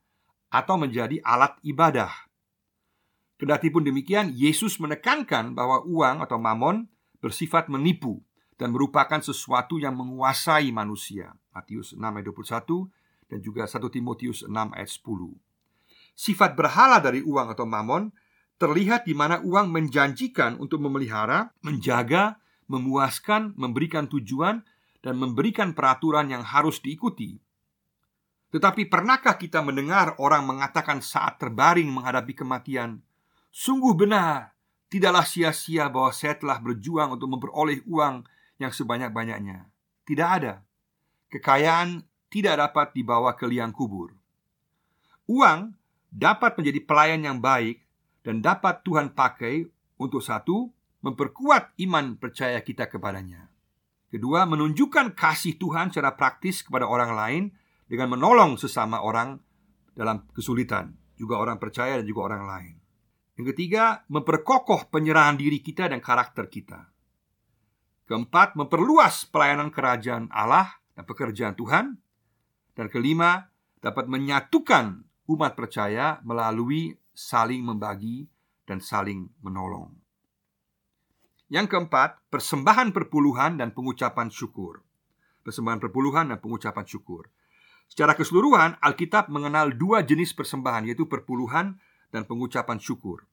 atau 0.56 0.80
menjadi 0.80 1.20
alat 1.20 1.60
ibadah. 1.60 2.08
Kendati 3.36 3.68
pun 3.68 3.84
demikian, 3.84 4.32
Yesus 4.32 4.80
menekankan 4.80 5.52
bahwa 5.52 5.84
uang 5.84 6.24
atau 6.24 6.40
mamon 6.40 6.88
bersifat 7.20 7.68
menipu 7.68 8.24
dan 8.56 8.72
merupakan 8.72 9.20
sesuatu 9.20 9.76
yang 9.76 9.92
menguasai 9.92 10.72
manusia. 10.72 11.36
Matius 11.52 11.92
6 11.92 12.00
ayat 12.00 12.24
21 12.32 13.28
dan 13.28 13.38
juga 13.44 13.68
1 13.68 13.92
Timotius 13.92 14.48
6 14.48 14.56
ayat 14.72 14.88
10. 14.88 15.36
Sifat 16.16 16.56
berhala 16.56 16.96
dari 17.04 17.20
uang 17.20 17.52
atau 17.52 17.68
mamon 17.68 18.08
terlihat 18.56 19.04
di 19.04 19.12
mana 19.12 19.44
uang 19.44 19.68
menjanjikan 19.68 20.56
untuk 20.56 20.80
memelihara, 20.80 21.52
menjaga, 21.60 22.40
memuaskan, 22.72 23.52
memberikan 23.60 24.08
tujuan, 24.08 24.64
dan 25.04 25.20
memberikan 25.20 25.76
peraturan 25.76 26.32
yang 26.32 26.40
harus 26.40 26.80
diikuti 26.80 27.36
tetapi 28.56 28.88
pernahkah 28.88 29.36
kita 29.36 29.60
mendengar 29.60 30.16
orang 30.16 30.48
mengatakan 30.48 31.04
saat 31.04 31.36
terbaring 31.36 31.92
menghadapi 31.92 32.32
kematian, 32.32 33.04
"Sungguh 33.52 33.92
benar, 33.92 34.56
tidaklah 34.88 35.28
sia-sia 35.28 35.92
bahwa 35.92 36.08
saya 36.08 36.40
telah 36.40 36.56
berjuang 36.56 37.20
untuk 37.20 37.28
memperoleh 37.36 37.84
uang 37.84 38.24
yang 38.56 38.72
sebanyak-banyaknya." 38.72 39.68
Tidak 40.08 40.28
ada. 40.40 40.64
Kekayaan 41.28 42.08
tidak 42.32 42.56
dapat 42.56 42.96
dibawa 42.96 43.36
ke 43.36 43.44
liang 43.44 43.76
kubur. 43.76 44.16
Uang 45.28 45.76
dapat 46.08 46.56
menjadi 46.56 46.80
pelayan 46.80 47.28
yang 47.28 47.38
baik 47.44 47.84
dan 48.24 48.40
dapat 48.40 48.80
Tuhan 48.88 49.12
pakai 49.12 49.68
untuk 50.00 50.24
satu, 50.24 50.72
memperkuat 51.04 51.76
iman 51.84 52.16
percaya 52.16 52.56
kita 52.64 52.88
kepadanya. 52.88 53.52
Kedua, 54.08 54.48
menunjukkan 54.48 55.12
kasih 55.12 55.60
Tuhan 55.60 55.92
secara 55.92 56.16
praktis 56.16 56.64
kepada 56.64 56.88
orang 56.88 57.12
lain 57.12 57.44
dengan 57.86 58.18
menolong 58.18 58.58
sesama 58.58 59.02
orang 59.02 59.38
dalam 59.94 60.26
kesulitan, 60.34 60.92
juga 61.16 61.38
orang 61.40 61.56
percaya 61.56 61.96
dan 61.98 62.06
juga 62.06 62.34
orang 62.34 62.44
lain. 62.44 62.74
Yang 63.36 63.56
ketiga, 63.56 64.04
memperkokoh 64.08 64.88
penyerahan 64.90 65.36
diri 65.36 65.60
kita 65.60 65.88
dan 65.92 66.00
karakter 66.00 66.48
kita. 66.48 66.88
Keempat, 68.06 68.54
memperluas 68.54 69.26
pelayanan 69.28 69.68
kerajaan 69.68 70.30
Allah 70.30 70.78
dan 70.94 71.04
pekerjaan 71.04 71.54
Tuhan. 71.58 72.00
Dan 72.76 72.86
kelima, 72.92 73.48
dapat 73.80 74.08
menyatukan 74.08 75.04
umat 75.28 75.52
percaya 75.56 76.20
melalui 76.24 76.96
saling 77.12 77.64
membagi 77.64 78.28
dan 78.68 78.80
saling 78.80 79.32
menolong. 79.40 79.96
Yang 81.46 81.76
keempat, 81.76 82.26
persembahan 82.26 82.90
perpuluhan 82.90 83.60
dan 83.60 83.70
pengucapan 83.70 84.32
syukur. 84.32 84.82
Persembahan 85.46 85.78
perpuluhan 85.78 86.34
dan 86.34 86.38
pengucapan 86.42 86.82
syukur. 86.82 87.30
Secara 87.86 88.18
keseluruhan, 88.18 88.78
Alkitab 88.82 89.30
mengenal 89.30 89.74
dua 89.74 90.02
jenis 90.02 90.34
persembahan, 90.34 90.90
yaitu 90.90 91.06
perpuluhan 91.06 91.78
dan 92.10 92.26
pengucapan 92.26 92.78
syukur. 92.82 93.26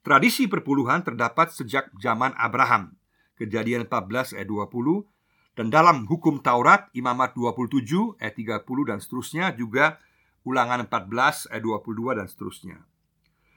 Tradisi 0.00 0.48
perpuluhan 0.48 1.04
terdapat 1.04 1.52
sejak 1.52 1.92
zaman 2.00 2.32
Abraham 2.40 2.96
Kejadian 3.36 3.84
14 3.84 4.32
ayat 4.32 4.48
20 4.48 5.04
Dan 5.52 5.68
dalam 5.68 6.08
hukum 6.08 6.40
Taurat 6.40 6.88
Imamat 6.96 7.36
27 7.36 8.16
ayat 8.16 8.32
30 8.32 8.64
dan 8.88 8.96
seterusnya 8.96 9.52
Juga 9.52 10.00
ulangan 10.48 10.88
14 10.88 11.52
ayat 11.52 11.60
22 11.60 12.16
dan 12.16 12.26
seterusnya 12.32 12.76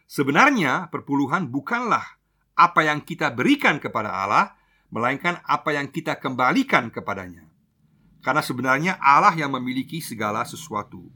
Sebenarnya 0.03 0.91
perpuluhan 0.91 1.47
bukanlah 1.47 2.19
apa 2.59 2.91
yang 2.91 3.07
kita 3.07 3.31
berikan 3.31 3.79
kepada 3.79 4.11
Allah 4.11 4.59
Melainkan 4.91 5.39
apa 5.47 5.71
yang 5.71 5.87
kita 5.95 6.19
kembalikan 6.19 6.91
kepadanya 6.91 7.47
Karena 8.23 8.39
sebenarnya 8.39 9.03
Allah 9.03 9.35
yang 9.35 9.51
memiliki 9.51 9.99
segala 9.99 10.47
sesuatu 10.47 11.11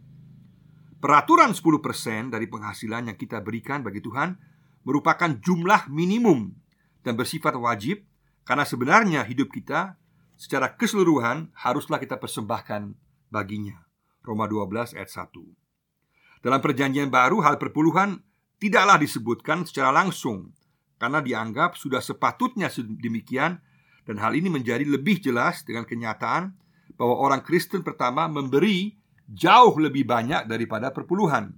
Peraturan 0.97 1.53
10% 1.53 2.33
dari 2.33 2.49
penghasilan 2.49 3.13
yang 3.13 3.17
kita 3.21 3.37
berikan 3.45 3.85
bagi 3.85 4.01
Tuhan 4.01 4.33
merupakan 4.81 5.29
jumlah 5.29 5.93
minimum 5.93 6.57
dan 7.05 7.13
bersifat 7.13 7.53
wajib 7.53 8.01
karena 8.41 8.65
sebenarnya 8.65 9.21
hidup 9.21 9.53
kita 9.53 10.01
secara 10.33 10.73
keseluruhan 10.73 11.53
haruslah 11.53 12.01
kita 12.01 12.17
persembahkan 12.17 12.97
baginya. 13.29 13.85
Roma 14.25 14.49
12 14.49 14.97
ayat 14.97 15.09
1. 15.13 16.41
Dalam 16.41 16.59
perjanjian 16.65 17.13
baru 17.13 17.45
hal 17.45 17.61
perpuluhan 17.61 18.17
tidaklah 18.57 18.97
disebutkan 18.97 19.69
secara 19.69 19.93
langsung 19.93 20.49
karena 20.97 21.21
dianggap 21.21 21.77
sudah 21.77 22.01
sepatutnya 22.01 22.73
demikian 22.73 23.61
dan 24.09 24.15
hal 24.17 24.33
ini 24.33 24.49
menjadi 24.49 24.81
lebih 24.81 25.21
jelas 25.21 25.61
dengan 25.61 25.85
kenyataan 25.85 26.57
bahwa 26.97 27.15
orang 27.21 27.41
Kristen 27.45 27.85
pertama 27.85 28.25
memberi 28.25 28.97
jauh 29.29 29.77
lebih 29.77 30.03
banyak 30.03 30.49
daripada 30.49 30.89
perpuluhan. 30.89 31.53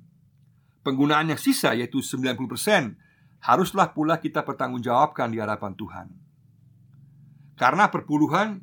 Penggunaan 0.84 1.32
yang 1.32 1.40
sisa 1.40 1.72
yaitu 1.76 2.04
90% 2.04 2.38
haruslah 3.40 3.96
pula 3.96 4.20
kita 4.20 4.44
pertanggungjawabkan 4.44 5.32
di 5.32 5.40
hadapan 5.40 5.74
Tuhan. 5.76 6.08
Karena 7.56 7.92
perpuluhan 7.92 8.60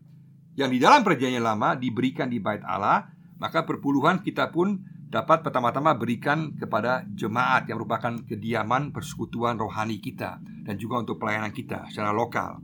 yang 0.56 0.72
di 0.72 0.80
dalam 0.80 1.04
perjanjian 1.04 1.44
lama 1.44 1.76
diberikan 1.76 2.32
di 2.32 2.40
bait 2.40 2.64
Allah, 2.64 3.12
maka 3.36 3.68
perpuluhan 3.68 4.24
kita 4.24 4.48
pun 4.48 4.80
dapat 5.06 5.44
pertama-tama 5.44 5.94
berikan 5.94 6.56
kepada 6.56 7.04
jemaat 7.12 7.68
yang 7.68 7.78
merupakan 7.78 8.16
kediaman 8.24 8.90
persekutuan 8.90 9.60
rohani 9.60 10.00
kita 10.00 10.40
dan 10.64 10.74
juga 10.80 11.04
untuk 11.04 11.20
pelayanan 11.20 11.52
kita 11.52 11.88
secara 11.92 12.10
lokal. 12.10 12.58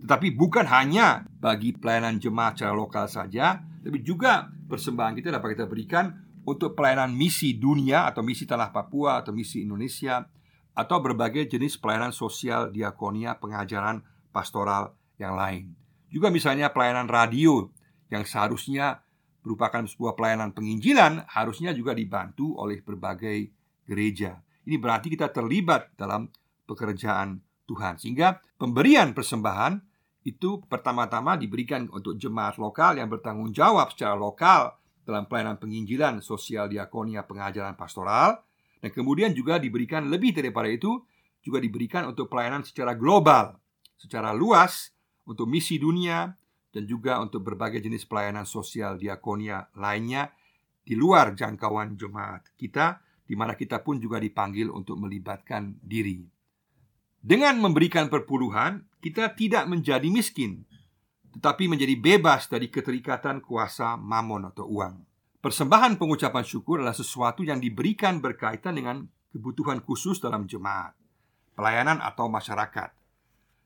Tetapi 0.00 0.32
bukan 0.32 0.64
hanya 0.68 1.28
bagi 1.40 1.76
pelayanan 1.76 2.16
jemaat 2.16 2.56
secara 2.56 2.72
lokal 2.72 3.06
saja, 3.06 3.60
tapi 3.60 4.00
juga 4.00 4.48
persembahan 4.48 5.16
kita 5.16 5.28
dapat 5.36 5.56
kita 5.56 5.68
berikan 5.68 6.12
untuk 6.48 6.72
pelayanan 6.72 7.12
misi 7.12 7.60
dunia 7.60 8.08
atau 8.08 8.24
misi 8.24 8.48
tanah 8.48 8.72
Papua 8.72 9.20
atau 9.20 9.36
misi 9.36 9.60
Indonesia 9.60 10.24
atau 10.72 10.96
berbagai 11.04 11.44
jenis 11.50 11.76
pelayanan 11.76 12.16
sosial, 12.16 12.72
diakonia, 12.72 13.36
pengajaran, 13.36 14.00
pastoral 14.32 14.96
yang 15.20 15.36
lain. 15.36 15.76
Juga 16.08 16.32
misalnya 16.32 16.72
pelayanan 16.72 17.06
radio 17.06 17.68
yang 18.08 18.24
seharusnya 18.24 19.04
merupakan 19.44 19.84
sebuah 19.84 20.16
pelayanan 20.16 20.56
penginjilan 20.56 21.28
harusnya 21.28 21.76
juga 21.76 21.92
dibantu 21.92 22.56
oleh 22.56 22.80
berbagai 22.80 23.52
gereja. 23.84 24.40
Ini 24.64 24.76
berarti 24.76 25.12
kita 25.12 25.32
terlibat 25.32 25.96
dalam 25.96 26.28
pekerjaan 26.68 27.40
Tuhan 27.64 27.96
sehingga 27.96 28.42
pemberian 28.58 29.14
persembahan 29.14 29.89
itu 30.22 30.60
pertama-tama 30.68 31.36
diberikan 31.40 31.88
untuk 31.92 32.16
jemaat 32.20 32.60
lokal 32.60 33.00
yang 33.00 33.08
bertanggung 33.08 33.52
jawab 33.56 33.92
secara 33.92 34.12
lokal 34.16 34.76
dalam 35.04 35.24
pelayanan 35.24 35.56
penginjilan, 35.56 36.20
sosial, 36.20 36.68
diakonia, 36.68 37.24
pengajaran 37.24 37.74
pastoral 37.74 38.44
dan 38.80 38.90
kemudian 38.90 39.36
juga 39.36 39.60
diberikan 39.60 40.08
lebih 40.08 40.32
daripada 40.32 40.66
itu 40.66 41.04
Juga 41.40 41.60
diberikan 41.60 42.08
untuk 42.08 42.32
pelayanan 42.32 42.64
secara 42.64 42.96
global 42.96 43.60
Secara 44.00 44.32
luas 44.32 44.92
Untuk 45.28 45.46
misi 45.46 45.76
dunia 45.76 46.32
Dan 46.72 46.88
juga 46.88 47.20
untuk 47.20 47.44
berbagai 47.44 47.84
jenis 47.84 48.08
pelayanan 48.08 48.48
sosial 48.48 48.96
diakonia 48.96 49.68
lainnya 49.76 50.32
Di 50.80 50.96
luar 50.96 51.36
jangkauan 51.36 51.94
jemaat 52.00 52.56
kita 52.56 53.04
di 53.30 53.38
mana 53.38 53.54
kita 53.54 53.78
pun 53.86 54.02
juga 54.02 54.18
dipanggil 54.18 54.66
untuk 54.74 54.98
melibatkan 54.98 55.78
diri. 55.78 56.26
Dengan 57.22 57.62
memberikan 57.62 58.10
perpuluhan, 58.10 58.89
kita 59.00 59.32
tidak 59.32 59.64
menjadi 59.66 60.06
miskin, 60.12 60.64
tetapi 61.32 61.66
menjadi 61.66 61.96
bebas 61.96 62.46
dari 62.46 62.68
keterikatan 62.68 63.40
kuasa 63.40 63.96
mamon 63.96 64.52
atau 64.52 64.68
uang. 64.68 64.94
Persembahan 65.40 65.96
pengucapan 65.96 66.44
syukur 66.44 66.84
adalah 66.84 66.92
sesuatu 66.92 67.40
yang 67.40 67.64
diberikan 67.64 68.20
berkaitan 68.20 68.76
dengan 68.76 69.08
kebutuhan 69.32 69.80
khusus 69.80 70.20
dalam 70.20 70.44
jemaat, 70.44 70.92
pelayanan 71.56 71.96
atau 72.04 72.28
masyarakat. 72.28 72.92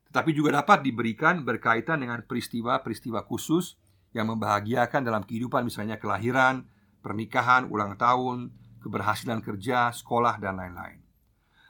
Tetapi 0.07 0.31
juga 0.31 0.63
dapat 0.63 0.87
diberikan 0.87 1.43
berkaitan 1.43 1.99
dengan 1.99 2.23
peristiwa-peristiwa 2.23 3.27
khusus 3.27 3.75
yang 4.15 4.31
membahagiakan 4.31 5.03
dalam 5.03 5.27
kehidupan 5.27 5.67
misalnya 5.67 5.99
kelahiran, 5.99 6.71
pernikahan, 7.03 7.67
ulang 7.67 7.99
tahun, 7.99 8.55
keberhasilan 8.79 9.43
kerja, 9.43 9.91
sekolah, 9.91 10.39
dan 10.39 10.63
lain-lain. 10.63 11.03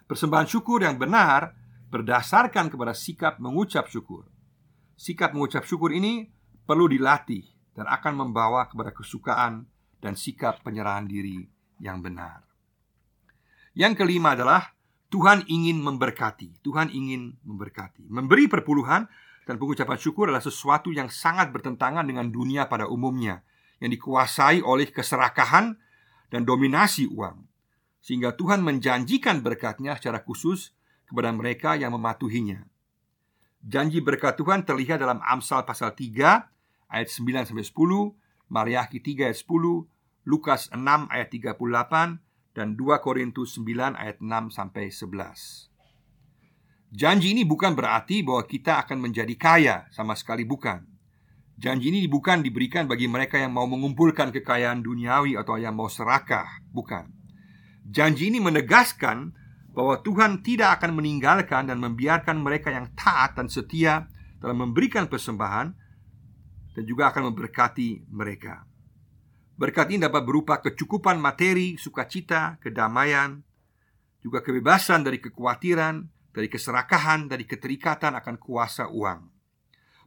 Persembahan 0.05 0.45
syukur 0.45 0.85
yang 0.85 1.01
benar 1.01 1.57
berdasarkan 1.95 2.75
kepada 2.75 2.91
sikap 2.91 3.39
mengucap 3.39 3.87
syukur. 3.87 4.27
Sikap 4.99 5.31
mengucap 5.31 5.63
syukur 5.63 5.95
ini 5.95 6.27
perlu 6.67 6.91
dilatih 6.91 7.47
dan 7.79 7.87
akan 7.87 8.27
membawa 8.27 8.67
kepada 8.67 8.91
kesukaan 8.91 9.71
dan 10.03 10.19
sikap 10.19 10.67
penyerahan 10.67 11.07
diri 11.07 11.47
yang 11.79 12.03
benar. 12.03 12.43
Yang 13.79 14.03
kelima 14.03 14.35
adalah 14.35 14.75
Tuhan 15.15 15.47
ingin 15.47 15.79
memberkati. 15.79 16.63
Tuhan 16.67 16.91
ingin 16.91 17.39
memberkati. 17.47 18.11
Memberi 18.11 18.51
perpuluhan 18.51 19.07
dan 19.47 19.55
pengucapan 19.63 19.99
syukur 19.99 20.27
adalah 20.27 20.43
sesuatu 20.43 20.91
yang 20.91 21.07
sangat 21.07 21.55
bertentangan 21.55 22.03
dengan 22.03 22.27
dunia 22.35 22.67
pada 22.67 22.91
umumnya 22.91 23.47
yang 23.79 23.95
dikuasai 23.95 24.63
oleh 24.63 24.91
keserakahan 24.91 25.79
dan 26.31 26.43
dominasi 26.43 27.07
uang. 27.07 27.47
Sehingga 28.03 28.35
Tuhan 28.35 28.67
menjanjikan 28.67 29.43
berkatnya 29.43 29.95
secara 29.99 30.23
khusus 30.23 30.75
kepada 31.09 31.31
mereka 31.33 31.77
yang 31.77 31.93
mematuhinya. 31.95 32.65
Janji 33.65 34.05
berkat 34.05 34.37
Tuhan 34.37 34.69
terlihat 34.69 35.01
dalam 35.01 35.25
Amsal 35.25 35.65
pasal 35.65 35.97
3 35.97 36.45
ayat 36.93 37.09
9 37.09 37.49
sampai 37.49 37.65
10, 37.65 38.13
Mariaki 38.53 39.01
3 39.01 39.33
ayat 39.33 39.39
10, 39.41 39.89
Lukas 40.29 40.69
6 40.73 40.81
ayat 41.09 41.29
38 41.33 42.21
dan 42.55 42.77
2 42.77 43.05
Korintus 43.05 43.57
9 43.57 43.97
ayat 43.97 44.21
6 44.21 44.53
sampai 44.53 44.93
11. 44.93 45.75
Janji 46.95 47.35
ini 47.35 47.43
bukan 47.43 47.75
berarti 47.75 48.23
bahwa 48.23 48.47
kita 48.47 48.79
akan 48.87 49.11
menjadi 49.11 49.35
kaya, 49.35 49.77
sama 49.91 50.15
sekali 50.15 50.47
bukan. 50.47 50.87
Janji 51.59 51.91
ini 51.91 52.07
bukan 52.07 52.43
diberikan 52.43 52.87
bagi 52.87 53.11
mereka 53.11 53.39
yang 53.39 53.51
mau 53.51 53.67
mengumpulkan 53.67 54.31
kekayaan 54.31 54.83
duniawi 54.83 55.35
atau 55.35 55.59
yang 55.59 55.75
mau 55.75 55.91
serakah, 55.91 56.47
bukan. 56.71 57.11
Janji 57.83 58.31
ini 58.31 58.39
menegaskan 58.39 59.35
bahwa 59.75 59.99
Tuhan 60.01 60.41
tidak 60.47 60.81
akan 60.81 60.95
meninggalkan 61.03 61.67
dan 61.67 61.83
membiarkan 61.83 62.39
mereka 62.39 62.71
yang 62.71 62.95
taat 62.95 63.35
dan 63.35 63.51
setia 63.51 64.07
dalam 64.39 64.63
memberikan 64.63 65.11
persembahan 65.11 65.67
dan 66.79 66.85
juga 66.87 67.11
akan 67.11 67.35
memberkati 67.35 68.07
mereka. 68.15 68.63
Berkat 69.55 69.91
ini 69.91 70.07
dapat 70.07 70.23
berupa 70.27 70.59
kecukupan 70.63 71.19
materi, 71.19 71.79
sukacita, 71.79 72.59
kedamaian, 72.59 73.39
juga 74.23 74.43
kebebasan 74.43 75.07
dari 75.07 75.23
kekhawatiran, 75.23 76.07
dari 76.35 76.51
keserakahan, 76.51 77.31
dari 77.31 77.47
keterikatan 77.47 78.19
akan 78.19 78.35
kuasa 78.39 78.91
uang. 78.91 79.31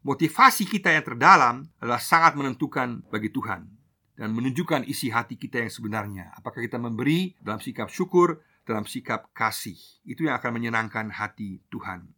Motivasi 0.03 0.67
kita 0.67 0.91
yang 0.91 1.03
terdalam 1.03 1.55
adalah 1.79 1.99
sangat 1.99 2.35
menentukan 2.35 3.07
bagi 3.07 3.31
Tuhan 3.31 3.67
dan 4.19 4.29
menunjukkan 4.31 4.87
isi 4.87 5.11
hati 5.11 5.39
kita 5.39 5.63
yang 5.63 5.71
sebenarnya. 5.71 6.25
Apakah 6.35 6.63
kita 6.63 6.79
memberi 6.79 7.35
dalam 7.39 7.59
sikap 7.63 7.87
syukur, 7.87 8.43
dalam 8.67 8.83
sikap 8.83 9.31
kasih. 9.31 9.79
Itu 10.03 10.27
yang 10.27 10.35
akan 10.35 10.51
menyenangkan 10.59 11.07
hati 11.15 11.63
Tuhan. 11.71 12.11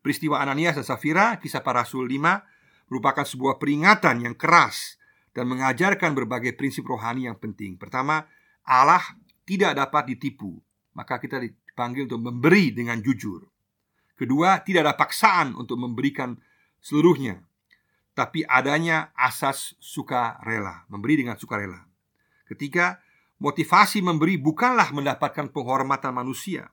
Peristiwa 0.00 0.38
Ananias 0.38 0.78
dan 0.78 0.86
Safira, 0.86 1.36
kisah 1.42 1.60
para 1.60 1.82
rasul 1.82 2.06
5, 2.06 2.88
merupakan 2.88 3.26
sebuah 3.26 3.58
peringatan 3.58 4.22
yang 4.24 4.38
keras 4.38 4.96
dan 5.34 5.50
mengajarkan 5.50 6.14
berbagai 6.14 6.54
prinsip 6.54 6.86
rohani 6.86 7.26
yang 7.28 7.36
penting. 7.36 7.76
Pertama, 7.76 8.24
Allah 8.64 9.02
tidak 9.44 9.76
dapat 9.76 10.14
ditipu, 10.14 10.56
maka 10.94 11.18
kita 11.18 11.42
dipanggil 11.42 12.06
untuk 12.06 12.22
memberi 12.22 12.70
dengan 12.70 13.02
jujur. 13.02 13.44
Kedua, 14.14 14.62
tidak 14.62 14.86
ada 14.86 14.94
paksaan 14.94 15.56
untuk 15.56 15.80
memberikan 15.80 16.36
seluruhnya, 16.80 17.40
tapi 18.12 18.44
adanya 18.44 19.12
asas 19.16 19.76
sukarela, 19.80 20.84
memberi 20.92 21.24
dengan 21.24 21.40
sukarela. 21.40 21.88
Ketiga, 22.44 23.00
motivasi 23.40 24.04
memberi 24.04 24.36
bukanlah 24.36 24.92
mendapatkan 24.92 25.48
penghormatan 25.50 26.12
manusia. 26.12 26.68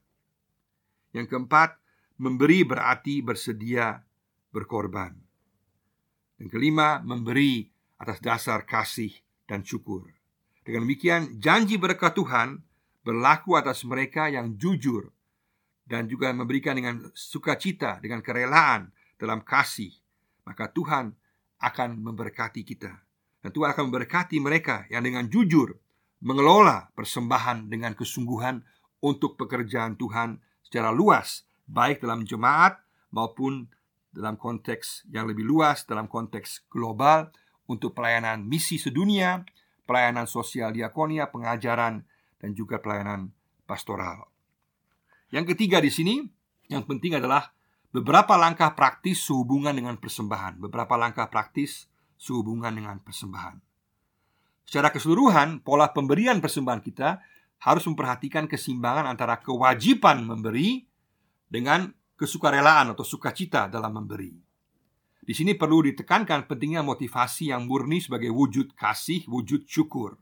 Yang 1.16 1.34
keempat, 1.34 1.80
memberi 2.20 2.68
berarti 2.68 3.24
bersedia 3.24 4.04
berkorban. 4.52 5.16
Yang 6.38 6.50
kelima, 6.54 7.02
memberi 7.02 7.66
atas 7.98 8.22
dasar 8.22 8.68
kasih 8.68 9.10
dan 9.50 9.64
syukur. 9.66 10.06
Dengan 10.62 10.84
demikian, 10.84 11.40
janji 11.40 11.80
berkat 11.80 12.14
Tuhan 12.14 12.62
berlaku 13.02 13.56
atas 13.56 13.88
mereka 13.88 14.28
yang 14.28 14.60
jujur 14.60 15.10
dan 15.88 16.12
juga 16.12 16.36
memberikan 16.36 16.76
dengan 16.76 17.08
sukacita, 17.16 18.04
dengan 18.04 18.20
kerelaan 18.20 18.92
dalam 19.16 19.40
kasih, 19.48 19.96
maka 20.44 20.68
Tuhan 20.68 21.16
akan 21.64 21.90
memberkati 22.04 22.62
kita. 22.68 22.92
Dan 23.40 23.50
Tuhan 23.56 23.72
akan 23.72 23.88
memberkati 23.88 24.38
mereka 24.44 24.84
yang 24.92 25.08
dengan 25.08 25.32
jujur 25.32 25.72
mengelola 26.22 26.90
persembahan 26.98 27.70
dengan 27.70 27.94
kesungguhan 27.94 28.62
untuk 29.04 29.38
pekerjaan 29.38 29.96
Tuhan 30.00 30.42
secara 30.66 30.90
luas, 30.90 31.46
baik 31.70 32.02
dalam 32.02 32.26
jemaat 32.26 32.82
maupun 33.14 33.70
dalam 34.10 34.36
konteks 34.36 35.06
yang 35.14 35.30
lebih 35.30 35.46
luas, 35.46 35.86
dalam 35.86 36.10
konteks 36.10 36.66
global, 36.74 37.30
untuk 37.68 37.94
pelayanan 37.94 38.48
misi 38.48 38.80
sedunia, 38.80 39.44
pelayanan 39.84 40.26
sosial 40.26 40.72
diakonia, 40.72 41.30
pengajaran, 41.30 42.08
dan 42.40 42.50
juga 42.56 42.80
pelayanan 42.80 43.36
pastoral. 43.68 44.32
Yang 45.30 45.54
ketiga 45.54 45.84
di 45.84 45.92
sini, 45.92 46.16
yang 46.72 46.88
penting 46.88 47.20
adalah 47.20 47.52
beberapa 47.92 48.40
langkah 48.40 48.72
praktis 48.72 49.28
sehubungan 49.28 49.76
dengan 49.76 50.00
persembahan. 50.00 50.64
Beberapa 50.64 50.96
langkah 50.96 51.28
praktis 51.28 51.92
sehubungan 52.16 52.72
dengan 52.72 53.04
persembahan. 53.04 53.67
Secara 54.68 54.92
keseluruhan, 54.92 55.64
pola 55.64 55.96
pemberian 55.96 56.44
persembahan 56.44 56.84
kita 56.84 57.24
harus 57.64 57.88
memperhatikan 57.88 58.52
keseimbangan 58.52 59.08
antara 59.08 59.40
kewajiban 59.40 60.28
memberi 60.28 60.84
dengan 61.48 61.88
kesukarelaan 62.20 62.92
atau 62.92 63.08
sukacita 63.08 63.72
dalam 63.72 63.96
memberi. 63.96 64.36
Di 65.24 65.32
sini 65.32 65.56
perlu 65.56 65.88
ditekankan 65.88 66.52
pentingnya 66.52 66.84
motivasi 66.84 67.56
yang 67.56 67.64
murni 67.64 68.04
sebagai 68.04 68.32
wujud 68.32 68.76
kasih, 68.76 69.24
wujud 69.32 69.64
syukur. 69.68 70.20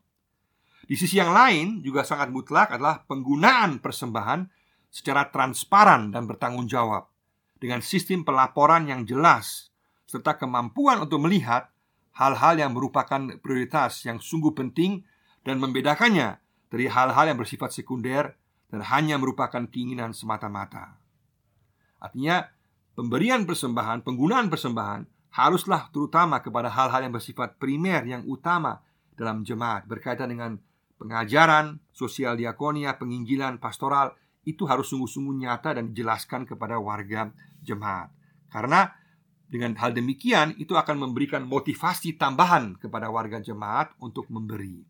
Di 0.86 0.94
sisi 0.94 1.18
yang 1.18 1.34
lain 1.34 1.82
juga 1.82 2.06
sangat 2.06 2.30
mutlak 2.30 2.70
adalah 2.70 3.02
penggunaan 3.10 3.82
persembahan 3.82 4.46
secara 4.94 5.34
transparan 5.34 6.14
dan 6.14 6.30
bertanggung 6.30 6.70
jawab 6.70 7.10
dengan 7.58 7.82
sistem 7.82 8.22
pelaporan 8.22 8.86
yang 8.86 9.10
jelas 9.10 9.74
serta 10.06 10.38
kemampuan 10.38 11.02
untuk 11.02 11.18
melihat 11.26 11.74
hal-hal 12.16 12.56
yang 12.56 12.72
merupakan 12.72 13.20
prioritas 13.44 14.04
yang 14.08 14.24
sungguh 14.24 14.56
penting 14.56 15.04
dan 15.44 15.60
membedakannya 15.60 16.40
dari 16.72 16.88
hal-hal 16.88 17.26
yang 17.30 17.40
bersifat 17.40 17.76
sekunder 17.76 18.36
dan 18.72 18.82
hanya 18.82 19.16
merupakan 19.20 19.64
keinginan 19.68 20.16
semata-mata. 20.16 20.98
Artinya, 22.02 22.48
pemberian 22.98 23.44
persembahan, 23.44 24.02
penggunaan 24.02 24.48
persembahan 24.48 25.02
haruslah 25.36 25.92
terutama 25.92 26.40
kepada 26.40 26.72
hal-hal 26.72 27.04
yang 27.06 27.14
bersifat 27.14 27.60
primer 27.60 28.08
yang 28.08 28.24
utama 28.26 28.80
dalam 29.16 29.44
jemaat 29.44 29.84
berkaitan 29.88 30.32
dengan 30.32 30.60
pengajaran, 30.96 31.80
sosial 31.92 32.40
diakonia, 32.40 32.96
penginjilan, 32.96 33.60
pastoral 33.60 34.16
itu 34.48 34.64
harus 34.70 34.88
sungguh-sungguh 34.92 35.44
nyata 35.44 35.76
dan 35.76 35.92
dijelaskan 35.92 36.48
kepada 36.48 36.80
warga 36.80 37.34
jemaat. 37.66 38.14
Karena 38.48 38.88
dengan 39.46 39.78
hal 39.78 39.94
demikian 39.94 40.58
itu 40.58 40.74
akan 40.74 41.08
memberikan 41.08 41.46
motivasi 41.46 42.18
tambahan 42.18 42.76
kepada 42.82 43.08
warga 43.14 43.38
jemaat 43.40 43.94
untuk 44.02 44.28
memberi. 44.34 44.82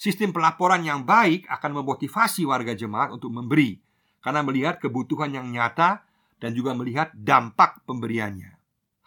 Sistem 0.00 0.32
pelaporan 0.32 0.80
yang 0.80 1.04
baik 1.04 1.44
akan 1.50 1.84
memotivasi 1.84 2.48
warga 2.48 2.72
jemaat 2.72 3.12
untuk 3.12 3.28
memberi 3.28 3.76
karena 4.24 4.40
melihat 4.40 4.80
kebutuhan 4.80 5.28
yang 5.28 5.48
nyata 5.52 6.00
dan 6.40 6.56
juga 6.56 6.72
melihat 6.72 7.12
dampak 7.12 7.84
pemberiannya. 7.84 8.56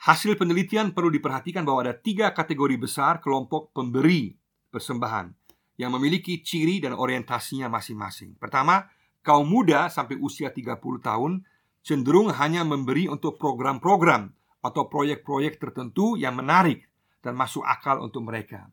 Hasil 0.04 0.36
penelitian 0.36 0.92
perlu 0.92 1.10
diperhatikan 1.10 1.64
bahwa 1.64 1.90
ada 1.90 1.96
tiga 1.96 2.30
kategori 2.36 2.76
besar 2.76 3.24
kelompok 3.24 3.72
pemberi 3.74 4.36
persembahan 4.70 5.32
yang 5.80 5.90
memiliki 5.96 6.44
ciri 6.44 6.84
dan 6.84 6.94
orientasinya 6.94 7.72
masing-masing. 7.72 8.38
Pertama, 8.38 8.86
kaum 9.26 9.48
muda 9.48 9.90
sampai 9.90 10.20
usia 10.20 10.54
30 10.54 10.78
tahun 11.02 11.42
cenderung 11.82 12.30
hanya 12.36 12.62
memberi 12.62 13.10
untuk 13.10 13.42
program-program 13.42 14.30
atau 14.64 14.88
proyek-proyek 14.88 15.60
tertentu 15.60 16.16
yang 16.16 16.40
menarik 16.40 16.88
dan 17.20 17.36
masuk 17.36 17.62
akal 17.68 18.00
untuk 18.00 18.24
mereka. 18.24 18.72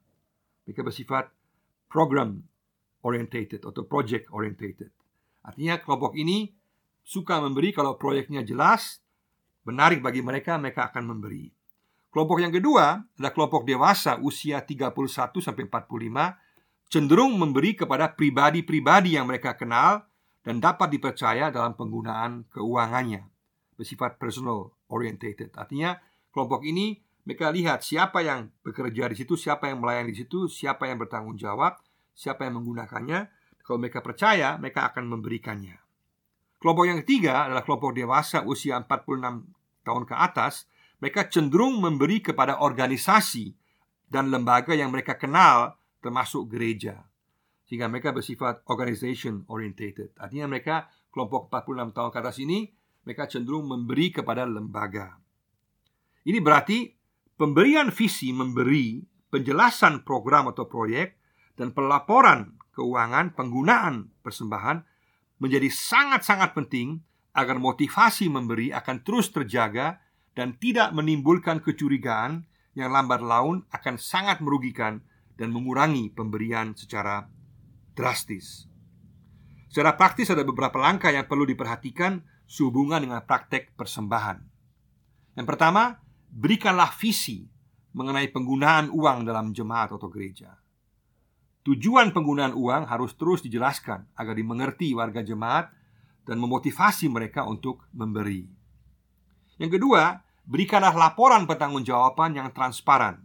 Mereka 0.64 0.86
bersifat 0.86 1.28
program 1.90 2.38
orientated 3.02 3.66
atau 3.66 3.82
project 3.82 4.30
orientated. 4.30 4.94
Artinya 5.42 5.82
kelompok 5.82 6.14
ini 6.14 6.54
suka 7.02 7.42
memberi 7.42 7.74
kalau 7.74 7.98
proyeknya 7.98 8.46
jelas, 8.46 9.02
menarik 9.66 9.98
bagi 9.98 10.22
mereka, 10.22 10.54
mereka 10.60 10.94
akan 10.94 11.10
memberi. 11.10 11.50
Kelompok 12.10 12.38
yang 12.42 12.54
kedua 12.54 13.02
adalah 13.02 13.32
kelompok 13.34 13.62
dewasa 13.66 14.18
usia 14.22 14.62
31 14.62 14.94
sampai 15.42 15.66
45 15.66 16.90
cenderung 16.90 17.38
memberi 17.38 17.78
kepada 17.78 18.10
pribadi-pribadi 18.10 19.14
yang 19.14 19.30
mereka 19.30 19.54
kenal 19.54 20.10
dan 20.42 20.58
dapat 20.58 20.90
dipercaya 20.90 21.54
dalam 21.54 21.78
penggunaan 21.78 22.50
keuangannya. 22.50 23.30
Bersifat 23.80 24.20
personal 24.20 24.76
orientated. 24.92 25.56
Artinya 25.56 25.96
kelompok 26.28 26.68
ini 26.68 27.00
mereka 27.24 27.48
lihat 27.48 27.80
siapa 27.80 28.20
yang 28.20 28.52
bekerja 28.60 29.08
di 29.08 29.16
situ, 29.16 29.40
siapa 29.40 29.72
yang 29.72 29.80
melayani 29.80 30.12
di 30.12 30.20
situ, 30.20 30.52
siapa 30.52 30.84
yang 30.84 31.00
bertanggung 31.00 31.40
jawab, 31.40 31.80
siapa 32.12 32.44
yang 32.44 32.60
menggunakannya. 32.60 33.32
Kalau 33.64 33.80
mereka 33.80 34.04
percaya, 34.04 34.60
mereka 34.60 34.92
akan 34.92 35.08
memberikannya. 35.08 35.80
Kelompok 36.60 36.84
yang 36.84 37.00
ketiga 37.00 37.48
adalah 37.48 37.64
kelompok 37.64 37.96
dewasa 37.96 38.44
usia 38.44 38.76
46 38.84 39.48
tahun 39.80 40.04
ke 40.04 40.14
atas. 40.16 40.68
Mereka 41.00 41.32
cenderung 41.32 41.80
memberi 41.80 42.20
kepada 42.20 42.60
organisasi 42.60 43.56
dan 44.12 44.28
lembaga 44.28 44.76
yang 44.76 44.92
mereka 44.92 45.16
kenal 45.16 45.80
termasuk 46.04 46.52
gereja. 46.52 47.08
Sehingga 47.64 47.88
mereka 47.88 48.12
bersifat 48.12 48.66
organization 48.68 49.48
orientated. 49.48 50.12
Artinya 50.20 50.50
mereka 50.50 50.90
kelompok 51.08 51.48
46 51.48 51.96
tahun 51.96 52.10
ke 52.12 52.18
atas 52.20 52.36
ini 52.42 52.58
mereka 53.04 53.28
cenderung 53.28 53.66
memberi 53.66 54.12
kepada 54.12 54.44
lembaga. 54.44 55.16
Ini 56.24 56.38
berarti 56.40 56.92
pemberian 57.36 57.88
visi 57.88 58.30
memberi 58.30 59.00
penjelasan 59.32 60.04
program 60.04 60.52
atau 60.52 60.68
proyek 60.68 61.16
dan 61.56 61.72
pelaporan 61.72 62.60
keuangan 62.76 63.32
penggunaan 63.32 64.12
persembahan 64.20 64.84
menjadi 65.40 65.68
sangat-sangat 65.72 66.52
penting 66.52 67.00
agar 67.32 67.56
motivasi 67.56 68.28
memberi 68.28 68.74
akan 68.74 69.00
terus 69.00 69.32
terjaga 69.32 70.02
dan 70.36 70.58
tidak 70.58 70.92
menimbulkan 70.92 71.62
kecurigaan 71.64 72.44
yang 72.74 72.92
lambat 72.92 73.22
laun 73.22 73.66
akan 73.72 73.96
sangat 73.96 74.38
merugikan 74.44 75.02
dan 75.40 75.50
mengurangi 75.50 76.12
pemberian 76.12 76.76
secara 76.76 77.26
drastis. 77.96 78.68
Secara 79.70 79.94
praktis 79.94 80.28
ada 80.28 80.42
beberapa 80.42 80.76
langkah 80.82 81.14
yang 81.14 81.30
perlu 81.30 81.46
diperhatikan 81.46 82.20
sehubungan 82.50 82.98
dengan 82.98 83.22
praktek 83.22 83.78
persembahan. 83.78 84.42
Yang 85.38 85.46
pertama, 85.46 86.02
berikanlah 86.34 86.90
visi 86.98 87.46
mengenai 87.94 88.26
penggunaan 88.34 88.90
uang 88.90 89.22
dalam 89.22 89.54
jemaat 89.54 89.94
atau 89.94 90.10
gereja. 90.10 90.58
Tujuan 91.62 92.10
penggunaan 92.10 92.50
uang 92.58 92.90
harus 92.90 93.14
terus 93.14 93.46
dijelaskan 93.46 94.10
agar 94.18 94.34
dimengerti 94.34 94.90
warga 94.98 95.22
jemaat 95.22 95.70
dan 96.26 96.42
memotivasi 96.42 97.06
mereka 97.06 97.46
untuk 97.46 97.86
memberi. 97.94 98.50
Yang 99.60 99.78
kedua, 99.78 100.18
berikanlah 100.42 100.96
laporan 100.96 101.46
pertanggungjawaban 101.46 102.34
yang 102.34 102.48
transparan. 102.50 103.22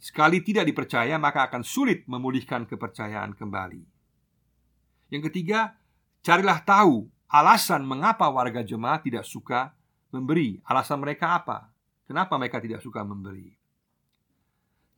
Sekali 0.00 0.40
tidak 0.40 0.68
dipercaya, 0.68 1.16
maka 1.20 1.48
akan 1.48 1.60
sulit 1.60 2.08
memulihkan 2.08 2.64
kepercayaan 2.64 3.36
kembali. 3.36 3.82
Yang 5.12 5.32
ketiga, 5.32 5.74
carilah 6.20 6.60
tahu 6.60 7.08
alasan 7.30 7.84
mengapa 7.86 8.28
warga 8.28 8.64
jemaat 8.64 9.04
tidak 9.06 9.24
suka 9.28 9.72
memberi. 10.10 10.60
Alasan 10.66 11.00
mereka 11.00 11.36
apa? 11.38 11.70
Kenapa 12.04 12.36
mereka 12.36 12.60
tidak 12.60 12.84
suka 12.84 13.00
memberi? 13.04 13.52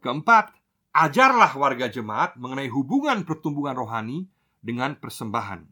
Keempat, 0.03 0.57
Ajarlah 0.97 1.53
warga 1.61 1.93
jemaat 1.93 2.41
mengenai 2.41 2.73
hubungan 2.73 3.21
pertumbuhan 3.29 3.77
rohani 3.77 4.25
dengan 4.65 4.97
persembahan. 4.97 5.69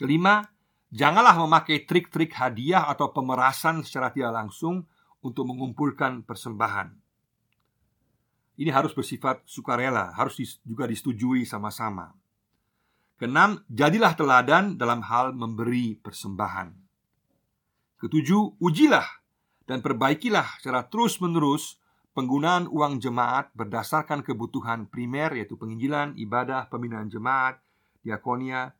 Kelima, 0.00 0.40
janganlah 0.88 1.36
memakai 1.44 1.84
trik-trik 1.84 2.32
hadiah 2.32 2.88
atau 2.88 3.12
pemerasan 3.12 3.84
secara 3.84 4.08
tidak 4.16 4.32
langsung 4.32 4.88
untuk 5.20 5.44
mengumpulkan 5.44 6.24
persembahan. 6.24 6.88
Ini 8.56 8.72
harus 8.72 8.96
bersifat 8.96 9.44
sukarela, 9.44 10.16
harus 10.16 10.40
juga 10.64 10.88
disetujui 10.88 11.44
sama-sama. 11.44 12.16
Keenam, 13.20 13.62
jadilah 13.70 14.12
teladan 14.18 14.76
dalam 14.76 15.04
hal 15.06 15.32
memberi 15.36 15.94
persembahan. 15.98 16.74
Ketujuh, 18.02 18.58
ujilah 18.58 19.06
dan 19.68 19.78
perbaikilah 19.78 20.58
secara 20.58 20.90
terus-menerus 20.90 21.78
penggunaan 22.12 22.68
uang 22.68 22.98
jemaat 22.98 23.54
berdasarkan 23.54 24.20
kebutuhan 24.26 24.90
primer 24.90 25.32
yaitu 25.38 25.56
penginjilan, 25.56 26.18
ibadah, 26.18 26.68
pembinaan 26.68 27.08
jemaat, 27.08 27.62
diakonia, 28.02 28.74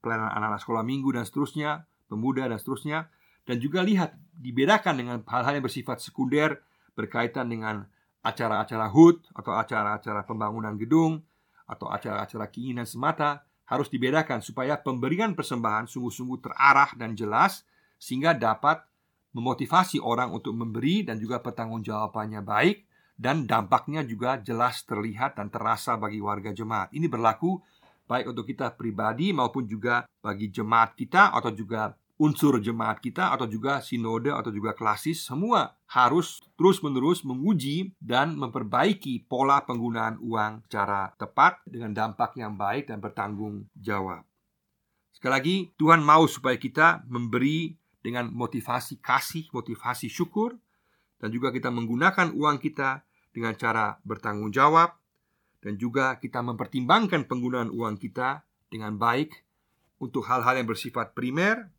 pelayanan 0.00 0.30
anak-anak 0.32 0.60
sekolah 0.62 0.84
minggu 0.86 1.08
dan 1.12 1.24
seterusnya, 1.26 1.84
pemuda 2.08 2.48
dan 2.48 2.56
seterusnya 2.56 3.10
dan 3.44 3.56
juga 3.60 3.84
lihat 3.84 4.16
dibedakan 4.36 4.94
dengan 4.96 5.16
hal-hal 5.24 5.60
yang 5.60 5.64
bersifat 5.64 6.00
sekunder 6.04 6.60
berkaitan 6.92 7.48
dengan 7.48 7.84
acara-acara 8.20 8.92
HUT 8.92 9.24
atau 9.32 9.52
acara-acara 9.56 10.24
pembangunan 10.28 10.76
gedung 10.76 11.24
atau 11.68 11.92
acara-acara 11.92 12.48
keinginan 12.48 12.88
semata 12.88 13.44
harus 13.68 13.92
dibedakan 13.92 14.40
supaya 14.40 14.80
pemberian 14.80 15.36
persembahan 15.36 15.84
sungguh-sungguh 15.84 16.40
terarah 16.40 16.96
dan 16.96 17.12
jelas 17.12 17.68
sehingga 18.00 18.32
dapat 18.32 18.80
memotivasi 19.36 20.00
orang 20.00 20.32
untuk 20.32 20.56
memberi 20.56 21.04
dan 21.04 21.20
juga 21.20 21.44
pertanggungjawabannya 21.44 22.40
baik 22.40 22.88
dan 23.18 23.44
dampaknya 23.44 24.06
juga 24.06 24.40
jelas 24.40 24.86
terlihat 24.88 25.36
dan 25.36 25.52
terasa 25.52 26.00
bagi 26.00 26.22
warga 26.22 26.54
jemaat. 26.54 26.88
Ini 26.96 27.10
berlaku 27.10 27.60
baik 28.08 28.32
untuk 28.32 28.48
kita 28.48 28.72
pribadi 28.72 29.36
maupun 29.36 29.68
juga 29.68 30.08
bagi 30.24 30.48
jemaat 30.48 30.96
kita 30.96 31.36
atau 31.36 31.52
juga 31.52 31.92
unsur 32.18 32.58
jemaat 32.58 32.98
kita 32.98 33.30
atau 33.30 33.46
juga 33.46 33.78
sinode 33.78 34.34
atau 34.34 34.50
juga 34.50 34.74
klasis 34.74 35.22
semua 35.22 35.78
harus 35.86 36.42
terus-menerus 36.58 37.22
menguji 37.22 37.94
dan 38.02 38.34
memperbaiki 38.34 39.30
pola 39.30 39.62
penggunaan 39.62 40.18
uang 40.18 40.66
secara 40.66 41.14
tepat 41.14 41.62
dengan 41.62 41.94
dampak 41.94 42.34
yang 42.34 42.58
baik 42.58 42.90
dan 42.90 42.98
bertanggung 42.98 43.70
jawab. 43.78 44.26
Sekali 45.14 45.32
lagi, 45.32 45.56
Tuhan 45.78 46.02
mau 46.02 46.26
supaya 46.26 46.58
kita 46.58 47.06
memberi 47.06 47.78
dengan 48.02 48.34
motivasi 48.34 48.98
kasih, 48.98 49.50
motivasi 49.54 50.10
syukur 50.10 50.58
dan 51.22 51.30
juga 51.30 51.54
kita 51.54 51.70
menggunakan 51.70 52.34
uang 52.34 52.58
kita 52.58 53.06
dengan 53.30 53.54
cara 53.54 53.98
bertanggung 54.02 54.50
jawab 54.50 54.94
dan 55.62 55.78
juga 55.78 56.18
kita 56.18 56.42
mempertimbangkan 56.42 57.26
penggunaan 57.26 57.70
uang 57.70 57.98
kita 57.98 58.42
dengan 58.70 58.94
baik 58.98 59.34
untuk 59.98 60.26
hal-hal 60.26 60.58
yang 60.58 60.68
bersifat 60.70 61.14
primer 61.14 61.70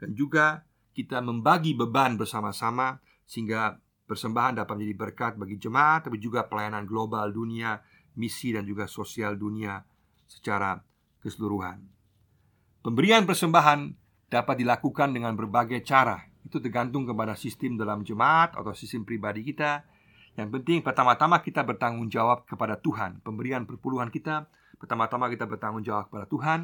dan 0.00 0.16
juga 0.16 0.64
kita 0.96 1.20
membagi 1.20 1.76
beban 1.76 2.16
bersama-sama 2.16 2.98
sehingga 3.28 3.78
persembahan 4.08 4.58
dapat 4.64 4.74
menjadi 4.74 4.96
berkat 4.96 5.32
bagi 5.38 5.60
jemaat 5.60 6.10
tapi 6.10 6.18
juga 6.18 6.48
pelayanan 6.48 6.88
global 6.88 7.30
dunia, 7.30 7.78
misi 8.18 8.50
dan 8.50 8.66
juga 8.66 8.90
sosial 8.90 9.38
dunia 9.38 9.78
secara 10.26 10.80
keseluruhan. 11.22 11.78
Pemberian 12.80 13.28
persembahan 13.28 13.80
dapat 14.32 14.64
dilakukan 14.64 15.12
dengan 15.12 15.36
berbagai 15.36 15.84
cara. 15.84 16.16
Itu 16.40 16.58
tergantung 16.58 17.04
kepada 17.04 17.36
sistem 17.36 17.76
dalam 17.76 18.00
jemaat 18.00 18.56
atau 18.56 18.72
sistem 18.72 19.04
pribadi 19.04 19.44
kita. 19.44 19.84
Yang 20.34 20.48
penting 20.58 20.78
pertama-tama 20.80 21.44
kita 21.44 21.60
bertanggung 21.60 22.08
jawab 22.08 22.48
kepada 22.48 22.80
Tuhan. 22.80 23.20
Pemberian 23.20 23.68
perpuluhan 23.68 24.08
kita 24.08 24.48
pertama-tama 24.80 25.28
kita 25.28 25.44
bertanggung 25.44 25.84
jawab 25.84 26.08
kepada 26.08 26.24
Tuhan, 26.24 26.60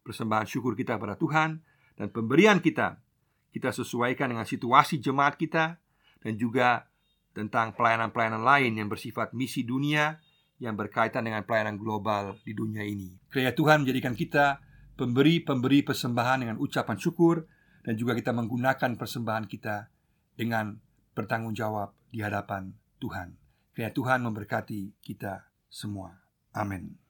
persembahan 0.00 0.48
syukur 0.48 0.72
kita 0.72 0.96
kepada 0.96 1.20
Tuhan 1.20 1.60
dan 1.98 2.14
pemberian 2.14 2.62
kita 2.62 3.02
kita 3.50 3.74
sesuaikan 3.74 4.30
dengan 4.30 4.46
situasi 4.46 5.02
jemaat 5.02 5.34
kita 5.34 5.82
dan 6.22 6.32
juga 6.38 6.86
tentang 7.34 7.74
pelayanan-pelayanan 7.74 8.42
lain 8.42 8.72
yang 8.78 8.88
bersifat 8.90 9.34
misi 9.34 9.66
dunia 9.66 10.18
yang 10.58 10.74
berkaitan 10.74 11.22
dengan 11.22 11.46
pelayanan 11.46 11.78
global 11.78 12.34
di 12.42 12.54
dunia 12.54 12.82
ini. 12.82 13.14
Kiranya 13.30 13.54
Tuhan 13.54 13.86
menjadikan 13.86 14.14
kita 14.18 14.58
pemberi-pemberi 14.98 15.86
persembahan 15.86 16.38
dengan 16.42 16.56
ucapan 16.58 16.98
syukur 16.98 17.46
dan 17.86 17.94
juga 17.94 18.18
kita 18.18 18.34
menggunakan 18.34 18.98
persembahan 18.98 19.46
kita 19.46 19.86
dengan 20.34 20.74
bertanggung 21.14 21.54
jawab 21.54 21.94
di 22.10 22.22
hadapan 22.22 22.74
Tuhan. 22.98 23.38
Kiranya 23.74 23.94
Tuhan 23.94 24.18
memberkati 24.26 24.98
kita 24.98 25.46
semua. 25.70 26.18
Amin. 26.50 27.07